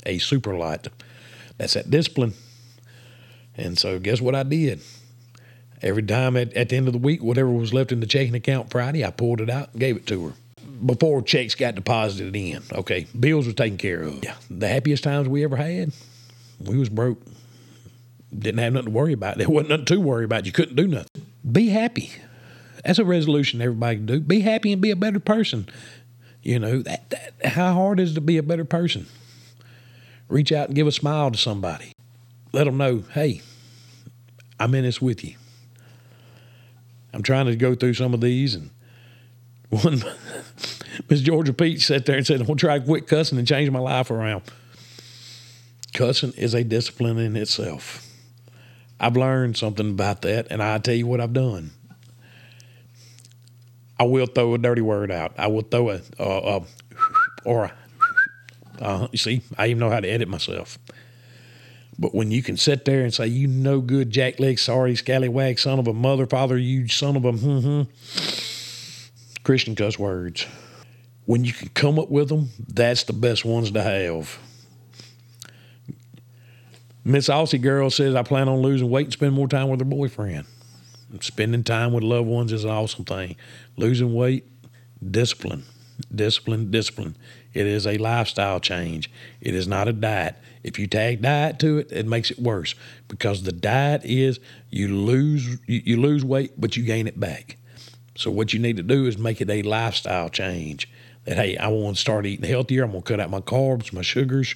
a 0.05 0.19
super 0.19 0.55
lot. 0.55 0.89
That's 1.57 1.73
that 1.73 1.89
discipline. 1.89 2.33
And 3.57 3.79
so 3.79 3.97
guess 3.97 4.21
what 4.21 4.35
I 4.35 4.43
did? 4.43 4.81
Every 5.81 6.03
time 6.03 6.37
at, 6.37 6.53
at 6.53 6.69
the 6.69 6.77
end 6.77 6.87
of 6.87 6.93
the 6.93 6.99
week, 6.99 7.23
whatever 7.23 7.49
was 7.49 7.73
left 7.73 7.91
in 7.91 7.99
the 7.99 8.05
checking 8.05 8.35
account 8.35 8.69
Friday, 8.69 9.03
I 9.03 9.11
pulled 9.11 9.41
it 9.41 9.49
out 9.49 9.69
and 9.71 9.79
gave 9.79 9.95
it 9.95 10.05
to 10.07 10.27
her. 10.27 10.33
Before 10.85 11.21
checks 11.21 11.55
got 11.55 11.75
deposited 11.75 12.35
in. 12.35 12.61
Okay. 12.71 13.07
Bills 13.19 13.47
were 13.47 13.53
taken 13.53 13.77
care 13.77 14.01
of. 14.01 14.23
Yeah. 14.23 14.35
The 14.49 14.67
happiest 14.67 15.03
times 15.03 15.27
we 15.27 15.43
ever 15.43 15.55
had, 15.55 15.91
we 16.59 16.77
was 16.77 16.89
broke. 16.89 17.21
Didn't 18.37 18.59
have 18.59 18.73
nothing 18.73 18.85
to 18.85 18.91
worry 18.91 19.13
about. 19.13 19.37
There 19.37 19.49
wasn't 19.49 19.69
nothing 19.69 19.85
to 19.85 20.01
worry 20.01 20.25
about. 20.25 20.45
You 20.45 20.51
couldn't 20.51 20.75
do 20.75 20.87
nothing. 20.87 21.25
Be 21.49 21.69
happy. 21.69 22.11
That's 22.85 22.99
a 22.99 23.05
resolution 23.05 23.61
everybody 23.61 23.97
can 23.97 24.05
do. 24.05 24.19
Be 24.21 24.41
happy 24.41 24.71
and 24.71 24.81
be 24.81 24.91
a 24.91 24.95
better 24.95 25.19
person. 25.19 25.67
You 26.41 26.57
know, 26.57 26.81
that, 26.81 27.09
that 27.09 27.33
how 27.45 27.73
hard 27.73 27.99
is 27.99 28.11
it 28.11 28.15
to 28.15 28.21
be 28.21 28.37
a 28.37 28.43
better 28.43 28.65
person? 28.65 29.07
Reach 30.29 30.51
out 30.51 30.67
and 30.67 30.75
give 30.75 30.87
a 30.87 30.91
smile 30.91 31.29
to 31.29 31.37
somebody. 31.37 31.93
Let 32.53 32.63
them 32.63 32.77
know, 32.77 33.03
hey, 33.13 33.41
I'm 34.59 34.73
in 34.73 34.83
this 34.83 35.01
with 35.01 35.23
you. 35.23 35.35
I'm 37.13 37.23
trying 37.23 37.47
to 37.47 37.55
go 37.55 37.75
through 37.75 37.93
some 37.95 38.13
of 38.13 38.21
these, 38.21 38.55
and 38.55 38.69
one 39.69 40.03
Miss 41.09 41.21
Georgia 41.21 41.53
Peach 41.53 41.85
sat 41.85 42.05
there 42.05 42.17
and 42.17 42.25
said, 42.25 42.39
"I'm 42.39 42.47
gonna 42.47 42.57
try 42.57 42.79
to 42.79 42.85
quit 42.85 43.07
cussing 43.07 43.37
and 43.37 43.47
change 43.47 43.69
my 43.69 43.79
life 43.79 44.11
around." 44.11 44.43
Cussing 45.93 46.31
is 46.33 46.53
a 46.53 46.63
discipline 46.63 47.17
in 47.17 47.35
itself. 47.35 48.07
I've 48.99 49.17
learned 49.17 49.57
something 49.57 49.89
about 49.89 50.21
that, 50.21 50.47
and 50.49 50.61
I 50.61 50.77
tell 50.77 50.95
you 50.95 51.07
what 51.07 51.19
I've 51.19 51.33
done. 51.33 51.71
I 53.99 54.03
will 54.03 54.25
throw 54.25 54.53
a 54.53 54.57
dirty 54.57 54.81
word 54.81 55.11
out. 55.11 55.33
I 55.37 55.47
will 55.47 55.61
throw 55.61 55.89
a, 55.89 56.01
uh, 56.19 56.63
or 57.43 57.65
a, 57.65 57.73
uh, 58.79 59.07
you 59.11 59.17
see, 59.17 59.41
I 59.57 59.67
even 59.67 59.79
know 59.79 59.89
how 59.89 59.99
to 59.99 60.07
edit 60.07 60.27
myself. 60.27 60.79
But 62.01 62.15
when 62.15 62.31
you 62.31 62.41
can 62.41 62.57
sit 62.57 62.83
there 62.85 63.03
and 63.03 63.13
say, 63.13 63.27
you 63.27 63.45
no 63.45 63.79
good 63.79 64.09
jackleg, 64.09 64.57
sorry, 64.57 64.95
scallywag, 64.95 65.59
son 65.59 65.77
of 65.77 65.87
a 65.87 65.93
mother, 65.93 66.25
father, 66.25 66.57
you 66.57 66.87
son 66.87 67.15
of 67.15 67.25
a, 67.25 67.31
hmm, 67.31 67.83
Christian 69.43 69.75
cuss 69.75 69.99
words. 69.99 70.47
When 71.25 71.45
you 71.45 71.53
can 71.53 71.69
come 71.69 71.99
up 71.99 72.09
with 72.09 72.29
them, 72.29 72.49
that's 72.67 73.03
the 73.03 73.13
best 73.13 73.45
ones 73.45 73.69
to 73.69 73.83
have. 73.83 74.39
Miss 77.05 77.29
Aussie 77.29 77.61
girl 77.61 77.91
says, 77.91 78.15
I 78.15 78.23
plan 78.23 78.49
on 78.49 78.61
losing 78.61 78.89
weight 78.89 79.05
and 79.05 79.13
spend 79.13 79.33
more 79.33 79.47
time 79.47 79.69
with 79.69 79.79
her 79.79 79.85
boyfriend. 79.85 80.45
Spending 81.19 81.63
time 81.63 81.93
with 81.93 82.03
loved 82.03 82.27
ones 82.27 82.51
is 82.51 82.63
an 82.63 82.71
awesome 82.71 83.05
thing. 83.05 83.35
Losing 83.77 84.15
weight, 84.15 84.45
discipline, 85.11 85.65
discipline, 86.13 86.71
discipline. 86.71 87.15
It 87.53 87.67
is 87.67 87.85
a 87.85 87.97
lifestyle 87.97 88.59
change. 88.59 89.09
It 89.41 89.53
is 89.53 89.67
not 89.67 89.87
a 89.87 89.93
diet. 89.93 90.35
If 90.63 90.79
you 90.79 90.87
tag 90.87 91.21
diet 91.21 91.59
to 91.59 91.79
it, 91.79 91.91
it 91.91 92.05
makes 92.05 92.31
it 92.31 92.39
worse 92.39 92.75
because 93.07 93.43
the 93.43 93.51
diet 93.51 94.01
is 94.03 94.39
you 94.69 94.95
lose 94.95 95.57
you, 95.67 95.99
lose 95.99 96.23
weight, 96.23 96.53
but 96.57 96.77
you 96.77 96.83
gain 96.83 97.07
it 97.07 97.19
back. 97.19 97.57
So 98.15 98.29
what 98.29 98.53
you 98.53 98.59
need 98.59 98.77
to 98.77 98.83
do 98.83 99.05
is 99.05 99.17
make 99.17 99.41
it 99.41 99.49
a 99.49 99.63
lifestyle 99.63 100.29
change. 100.29 100.89
That 101.25 101.37
hey, 101.37 101.57
I 101.57 101.67
want 101.67 101.97
to 101.97 102.01
start 102.01 102.25
eating 102.25 102.47
healthier. 102.47 102.83
I'm 102.83 102.91
gonna 102.91 103.01
cut 103.01 103.19
out 103.19 103.29
my 103.29 103.41
carbs, 103.41 103.91
my 103.91 104.01
sugars, 104.01 104.55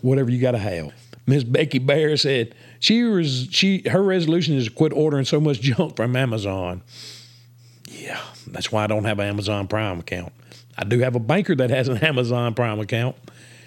whatever 0.00 0.30
you 0.30 0.40
got 0.40 0.52
to 0.52 0.58
have. 0.58 0.92
Miss 1.26 1.44
Becky 1.44 1.78
Bear 1.78 2.16
said 2.16 2.54
she 2.80 3.02
was 3.04 3.48
she 3.50 3.88
her 3.88 4.02
resolution 4.02 4.54
is 4.54 4.66
to 4.66 4.70
quit 4.70 4.92
ordering 4.92 5.24
so 5.24 5.40
much 5.40 5.60
junk 5.62 5.96
from 5.96 6.14
Amazon. 6.16 6.82
Yeah, 7.88 8.20
that's 8.46 8.70
why 8.70 8.84
I 8.84 8.86
don't 8.86 9.04
have 9.04 9.18
an 9.18 9.28
Amazon 9.28 9.66
Prime 9.66 10.00
account. 10.00 10.32
I 10.76 10.84
do 10.84 10.98
have 11.00 11.14
a 11.14 11.20
banker 11.20 11.54
that 11.54 11.70
has 11.70 11.88
an 11.88 11.98
Amazon 11.98 12.54
Prime 12.54 12.80
account, 12.80 13.16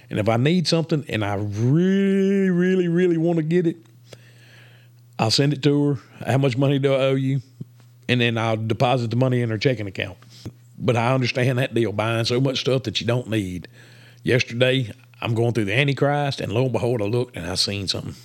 and 0.10 0.20
if 0.20 0.28
I 0.30 0.38
need 0.38 0.68
something 0.68 1.06
and 1.10 1.24
I 1.24 1.36
really, 1.36 2.50
really, 2.50 2.88
really 2.88 3.18
want 3.18 3.38
to 3.38 3.44
get 3.44 3.68
it, 3.68 3.78
I'll 5.20 5.32
send 5.32 5.54
it 5.54 5.64
to 5.64 5.84
her. 5.84 6.00
How 6.26 6.38
much 6.38 6.58
money 6.58 6.80
do 6.80 6.94
I 6.94 6.98
owe 6.98 7.16
you? 7.16 7.42
And 8.10 8.22
then 8.22 8.38
I'll 8.38 8.58
deposit 8.58 9.10
the 9.10 9.16
money 9.16 9.42
in 9.42 9.50
her 9.50 9.58
checking 9.58 9.88
account. 9.88 10.18
But 10.78 10.96
I 10.96 11.14
understand 11.14 11.58
that 11.58 11.74
deal, 11.74 11.92
buying 11.92 12.24
so 12.26 12.40
much 12.40 12.60
stuff 12.60 12.84
that 12.84 13.02
you 13.02 13.08
don't 13.08 13.30
need. 13.30 13.68
Yesterday, 14.24 14.92
I'm 15.22 15.34
going 15.34 15.54
through 15.54 15.66
the 15.66 15.78
Antichrist, 15.78 16.40
and 16.40 16.52
lo 16.52 16.64
and 16.64 16.72
behold, 16.72 17.02
I 17.02 17.06
looked 17.06 17.36
and 17.36 17.46
I 17.46 17.56
seen 17.56 17.88
something. 17.88 18.16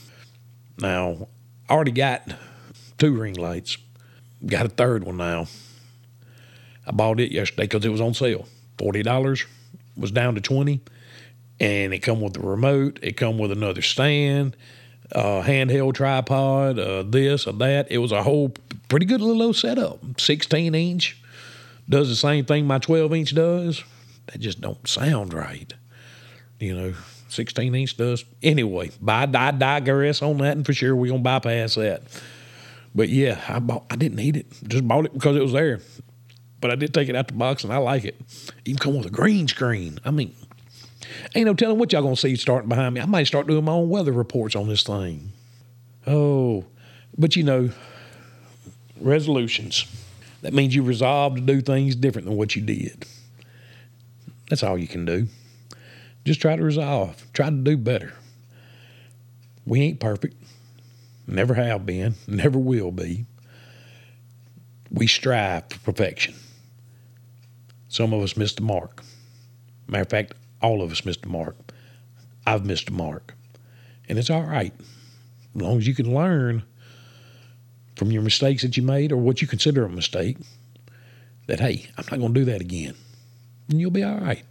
Now, 0.78 1.28
I 1.68 1.72
already 1.72 1.92
got 1.92 2.34
two 2.98 3.14
ring 3.14 3.34
lights. 3.34 3.78
Got 4.44 4.66
a 4.66 4.68
third 4.68 5.04
one 5.04 5.16
now. 5.16 5.46
I 6.86 6.90
bought 6.90 7.20
it 7.20 7.32
yesterday 7.32 7.64
because 7.64 7.84
it 7.84 7.90
was 7.90 8.00
on 8.00 8.14
sale. 8.14 8.46
Forty 8.78 9.02
dollars 9.02 9.44
was 9.96 10.10
down 10.10 10.34
to 10.34 10.40
twenty, 10.40 10.80
and 11.60 11.92
it 11.92 12.00
come 12.00 12.20
with 12.20 12.34
the 12.34 12.40
remote. 12.40 12.98
It 13.02 13.16
come 13.16 13.38
with 13.38 13.52
another 13.52 13.82
stand, 13.82 14.56
uh, 15.12 15.42
handheld 15.42 15.94
tripod, 15.94 16.76
this 17.12 17.46
or 17.46 17.52
that. 17.54 17.90
It 17.90 17.98
was 17.98 18.12
a 18.12 18.22
whole 18.22 18.54
pretty 18.88 19.06
good 19.06 19.20
little 19.20 19.54
setup. 19.54 20.20
Sixteen 20.20 20.74
inch 20.74 21.20
does 21.88 22.08
the 22.08 22.16
same 22.16 22.44
thing 22.44 22.66
my 22.66 22.78
twelve 22.78 23.12
inch 23.12 23.34
does. 23.34 23.82
That 24.26 24.38
just 24.38 24.60
don't 24.60 24.86
sound 24.86 25.34
right. 25.34 25.72
You 26.60 26.76
know, 26.76 26.94
16 27.32 27.74
inch 27.74 27.96
does. 27.96 28.24
Anyway, 28.42 28.90
I, 29.06 29.22
I 29.22 29.50
digress 29.50 30.22
on 30.22 30.38
that, 30.38 30.56
and 30.56 30.64
for 30.64 30.72
sure 30.72 30.94
we're 30.94 31.10
gonna 31.10 31.22
bypass 31.22 31.74
that. 31.74 32.02
But 32.94 33.08
yeah, 33.08 33.40
I 33.48 33.58
bought. 33.58 33.86
I 33.90 33.96
didn't 33.96 34.16
need 34.16 34.36
it. 34.36 34.46
Just 34.68 34.86
bought 34.86 35.06
it 35.06 35.14
because 35.14 35.36
it 35.36 35.42
was 35.42 35.52
there. 35.52 35.80
But 36.62 36.70
I 36.70 36.76
did 36.76 36.94
take 36.94 37.08
it 37.08 37.16
out 37.16 37.26
the 37.26 37.34
box, 37.34 37.64
and 37.64 37.72
I 37.72 37.78
like 37.78 38.04
it. 38.04 38.18
Even 38.64 38.78
come 38.78 38.96
with 38.96 39.06
a 39.06 39.10
green 39.10 39.48
screen. 39.48 39.98
I 40.04 40.12
mean, 40.12 40.32
ain't 41.34 41.46
no 41.46 41.54
telling 41.54 41.76
what 41.76 41.92
y'all 41.92 42.02
gonna 42.02 42.16
see 42.16 42.36
starting 42.36 42.68
behind 42.68 42.94
me. 42.94 43.00
I 43.00 43.06
might 43.06 43.26
start 43.26 43.48
doing 43.48 43.64
my 43.64 43.72
own 43.72 43.88
weather 43.90 44.12
reports 44.12 44.54
on 44.54 44.68
this 44.68 44.84
thing. 44.84 45.32
Oh, 46.06 46.64
but 47.18 47.34
you 47.34 47.42
know, 47.42 47.70
resolutions. 49.00 49.86
That 50.42 50.52
means 50.54 50.74
you 50.74 50.84
resolve 50.84 51.34
to 51.34 51.40
do 51.40 51.60
things 51.60 51.96
different 51.96 52.28
than 52.28 52.36
what 52.36 52.54
you 52.54 52.62
did. 52.62 53.06
That's 54.48 54.62
all 54.62 54.78
you 54.78 54.88
can 54.88 55.04
do. 55.04 55.26
Just 56.24 56.40
try 56.40 56.54
to 56.54 56.62
resolve, 56.62 57.26
try 57.32 57.50
to 57.50 57.56
do 57.56 57.76
better. 57.76 58.12
We 59.66 59.80
ain't 59.82 59.98
perfect, 59.98 60.36
never 61.26 61.54
have 61.54 61.84
been, 61.84 62.14
never 62.28 62.58
will 62.58 62.92
be. 62.92 63.26
We 64.92 65.08
strive 65.08 65.64
for 65.70 65.78
perfection. 65.92 66.34
Some 67.92 68.14
of 68.14 68.22
us 68.22 68.38
missed 68.38 68.56
the 68.56 68.62
mark. 68.62 69.04
Matter 69.86 70.00
of 70.00 70.08
fact, 70.08 70.32
all 70.62 70.80
of 70.80 70.90
us 70.90 71.04
missed 71.04 71.20
the 71.20 71.28
mark. 71.28 71.54
I've 72.46 72.64
missed 72.64 72.86
the 72.86 72.92
mark. 72.92 73.34
And 74.08 74.18
it's 74.18 74.30
all 74.30 74.44
right. 74.44 74.72
As 75.54 75.60
long 75.60 75.76
as 75.76 75.86
you 75.86 75.94
can 75.94 76.14
learn 76.14 76.62
from 77.96 78.10
your 78.10 78.22
mistakes 78.22 78.62
that 78.62 78.78
you 78.78 78.82
made 78.82 79.12
or 79.12 79.18
what 79.18 79.42
you 79.42 79.46
consider 79.46 79.84
a 79.84 79.90
mistake, 79.90 80.38
that, 81.48 81.60
hey, 81.60 81.86
I'm 81.98 82.06
not 82.10 82.18
going 82.18 82.32
to 82.32 82.40
do 82.40 82.46
that 82.46 82.62
again. 82.62 82.94
And 83.68 83.78
you'll 83.78 83.90
be 83.90 84.04
all 84.04 84.16
right. 84.16 84.44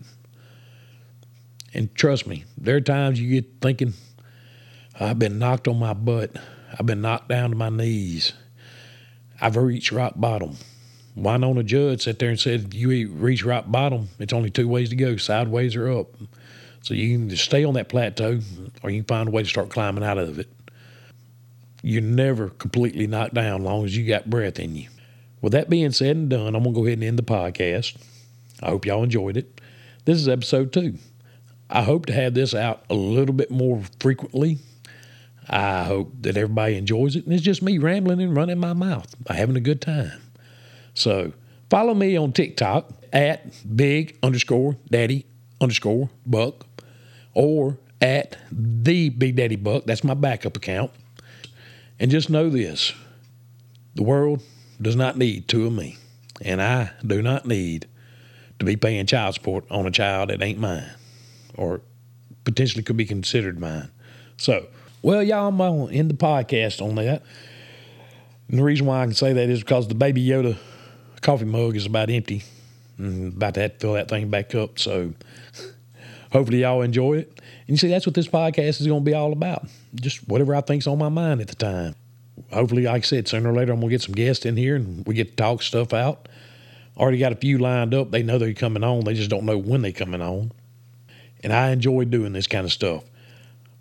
And 1.73 1.95
trust 1.95 2.27
me, 2.27 2.45
there 2.59 2.75
are 2.75 2.81
times 2.81 3.19
you 3.19 3.41
get 3.41 3.59
thinking, 3.59 3.95
I've 4.99 5.17
been 5.17 5.39
knocked 5.39 5.67
on 5.67 5.79
my 5.79 5.93
butt. 5.95 6.35
I've 6.77 6.85
been 6.85 7.01
knocked 7.01 7.29
down 7.29 7.49
to 7.49 7.55
my 7.55 7.69
knees. 7.69 8.33
I've 9.41 9.55
reached 9.55 9.91
rock 9.91 10.13
bottom. 10.15 10.57
Wynonna 11.17 11.65
Judd 11.65 12.01
sat 12.01 12.19
there 12.19 12.29
and 12.29 12.39
said, 12.39 12.73
You 12.73 13.09
reach 13.11 13.43
rock 13.43 13.65
bottom, 13.67 14.09
it's 14.19 14.33
only 14.33 14.49
two 14.49 14.67
ways 14.67 14.89
to 14.89 14.95
go 14.95 15.17
sideways 15.17 15.75
or 15.75 15.91
up. 15.91 16.07
So 16.83 16.93
you 16.93 17.17
can 17.17 17.35
stay 17.35 17.63
on 17.63 17.75
that 17.75 17.89
plateau 17.89 18.39
or 18.81 18.89
you 18.89 19.01
can 19.01 19.07
find 19.07 19.29
a 19.29 19.31
way 19.31 19.43
to 19.43 19.49
start 19.49 19.69
climbing 19.69 20.03
out 20.03 20.17
of 20.17 20.39
it. 20.39 20.49
You're 21.83 22.01
never 22.01 22.49
completely 22.49 23.07
knocked 23.07 23.33
down 23.33 23.63
long 23.63 23.85
as 23.85 23.95
you 23.95 24.07
got 24.07 24.29
breath 24.29 24.59
in 24.59 24.75
you. 24.75 24.89
With 25.41 25.53
that 25.53 25.69
being 25.69 25.91
said 25.91 26.15
and 26.15 26.29
done, 26.29 26.55
I'm 26.55 26.63
to 26.63 26.71
go 26.71 26.85
ahead 26.85 26.99
and 26.99 27.03
end 27.03 27.19
the 27.19 27.23
podcast. 27.23 27.97
I 28.61 28.69
hope 28.69 28.85
y'all 28.85 29.03
enjoyed 29.03 29.37
it. 29.37 29.59
This 30.05 30.19
is 30.19 30.27
episode 30.27 30.71
two. 30.71 30.97
I 31.69 31.83
hope 31.83 32.05
to 32.07 32.13
have 32.13 32.33
this 32.33 32.53
out 32.53 32.83
a 32.89 32.93
little 32.93 33.33
bit 33.33 33.49
more 33.49 33.81
frequently. 33.99 34.59
I 35.49 35.83
hope 35.83 36.13
that 36.21 36.37
everybody 36.37 36.75
enjoys 36.75 37.15
it. 37.15 37.25
And 37.25 37.33
it's 37.33 37.43
just 37.43 37.61
me 37.61 37.77
rambling 37.77 38.21
and 38.21 38.35
running 38.35 38.59
my 38.59 38.73
mouth, 38.73 39.15
I'm 39.27 39.35
having 39.35 39.55
a 39.55 39.61
good 39.61 39.81
time. 39.81 40.21
So 40.93 41.33
follow 41.69 41.93
me 41.93 42.17
on 42.17 42.33
TikTok 42.33 42.91
at 43.13 43.45
big 43.75 44.17
underscore 44.23 44.77
daddy 44.89 45.25
underscore 45.59 46.09
buck 46.25 46.65
or 47.33 47.77
at 48.01 48.37
the 48.51 49.09
Big 49.09 49.35
Daddy 49.35 49.55
Buck. 49.55 49.85
That's 49.85 50.03
my 50.03 50.15
backup 50.15 50.57
account. 50.57 50.91
And 51.99 52.09
just 52.09 52.29
know 52.29 52.49
this 52.49 52.93
the 53.95 54.03
world 54.03 54.41
does 54.81 54.95
not 54.95 55.17
need 55.17 55.47
two 55.47 55.67
of 55.67 55.73
me. 55.73 55.97
And 56.41 56.61
I 56.61 56.91
do 57.05 57.21
not 57.21 57.45
need 57.45 57.87
to 58.57 58.65
be 58.65 58.75
paying 58.75 59.05
child 59.05 59.35
support 59.35 59.65
on 59.69 59.85
a 59.85 59.91
child 59.91 60.29
that 60.29 60.41
ain't 60.41 60.59
mine 60.59 60.89
or 61.55 61.81
potentially 62.43 62.83
could 62.83 62.97
be 62.97 63.05
considered 63.05 63.59
mine. 63.59 63.91
So, 64.37 64.67
well, 65.03 65.21
y'all, 65.21 65.49
I'm 65.49 65.57
going 65.57 65.89
to 65.89 65.93
end 65.93 66.09
the 66.09 66.15
podcast 66.15 66.81
on 66.81 66.95
that. 66.95 67.21
And 68.49 68.57
the 68.57 68.63
reason 68.63 68.87
why 68.87 69.01
I 69.01 69.05
can 69.05 69.13
say 69.13 69.33
that 69.33 69.49
is 69.49 69.59
because 69.59 69.87
the 69.87 69.95
Baby 69.95 70.25
Yoda 70.25 70.57
coffee 71.21 71.45
mug 71.45 71.75
is 71.75 71.85
about 71.85 72.09
empty. 72.09 72.43
I'm 72.99 73.27
about 73.29 73.55
to 73.55 73.61
have 73.61 73.73
to 73.73 73.79
fill 73.79 73.93
that 73.93 74.09
thing 74.09 74.29
back 74.29 74.53
up. 74.53 74.79
So 74.79 75.13
hopefully 76.31 76.61
y'all 76.61 76.81
enjoy 76.81 77.19
it. 77.19 77.41
And 77.67 77.69
you 77.69 77.77
see, 77.77 77.87
that's 77.87 78.05
what 78.05 78.15
this 78.15 78.27
podcast 78.27 78.81
is 78.81 78.87
going 78.87 79.01
to 79.01 79.05
be 79.05 79.13
all 79.13 79.31
about. 79.31 79.67
Just 79.95 80.27
whatever 80.27 80.55
I 80.55 80.61
think's 80.61 80.87
on 80.87 80.97
my 80.97 81.09
mind 81.09 81.41
at 81.41 81.47
the 81.47 81.55
time. 81.55 81.95
Hopefully, 82.51 82.83
like 82.83 83.03
I 83.03 83.05
said, 83.05 83.27
sooner 83.27 83.51
or 83.51 83.53
later 83.53 83.71
I'm 83.71 83.79
going 83.79 83.89
to 83.89 83.93
get 83.93 84.01
some 84.01 84.15
guests 84.15 84.45
in 84.45 84.57
here 84.57 84.75
and 84.75 85.05
we 85.05 85.15
get 85.15 85.31
to 85.31 85.35
talk 85.35 85.61
stuff 85.61 85.93
out. 85.93 86.27
Already 86.97 87.17
got 87.17 87.31
a 87.31 87.35
few 87.35 87.57
lined 87.57 87.93
up. 87.93 88.11
They 88.11 88.23
know 88.23 88.37
they're 88.37 88.53
coming 88.53 88.83
on. 88.83 89.05
They 89.05 89.13
just 89.13 89.29
don't 89.29 89.45
know 89.45 89.57
when 89.57 89.81
they're 89.81 89.91
coming 89.91 90.21
on. 90.21 90.51
And 91.43 91.53
I 91.53 91.71
enjoy 91.71 92.05
doing 92.05 92.33
this 92.33 92.47
kind 92.47 92.65
of 92.65 92.71
stuff. 92.71 93.03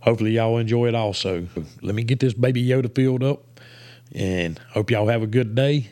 Hopefully, 0.01 0.33
y'all 0.33 0.59
enjoy 0.59 0.89
it 0.89 0.95
also. 0.95 1.47
Let 1.83 1.95
me 1.95 2.03
get 2.03 2.21
this 2.21 2.33
baby 2.33 2.65
Yoda 2.65 2.95
filled 2.95 3.23
up 3.23 3.61
and 4.15 4.59
hope 4.71 4.91
y'all 4.91 5.09
have 5.09 5.23
a 5.23 5.27
good 5.27 5.55
day. 5.55 5.91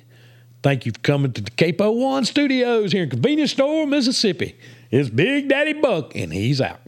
Thank 0.62 0.86
you 0.86 0.92
for 0.92 0.98
coming 1.00 1.32
to 1.32 1.40
the 1.40 1.50
Capo 1.52 1.92
One 1.92 2.24
Studios 2.24 2.90
here 2.90 3.04
in 3.04 3.10
Convenience 3.10 3.52
Store, 3.52 3.86
Mississippi. 3.86 4.58
It's 4.90 5.08
Big 5.08 5.48
Daddy 5.48 5.74
Buck, 5.74 6.16
and 6.16 6.32
he's 6.32 6.60
out. 6.60 6.80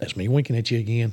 That's 0.00 0.16
me 0.16 0.28
winking 0.28 0.56
at 0.56 0.70
you 0.70 0.78
again. 0.78 1.12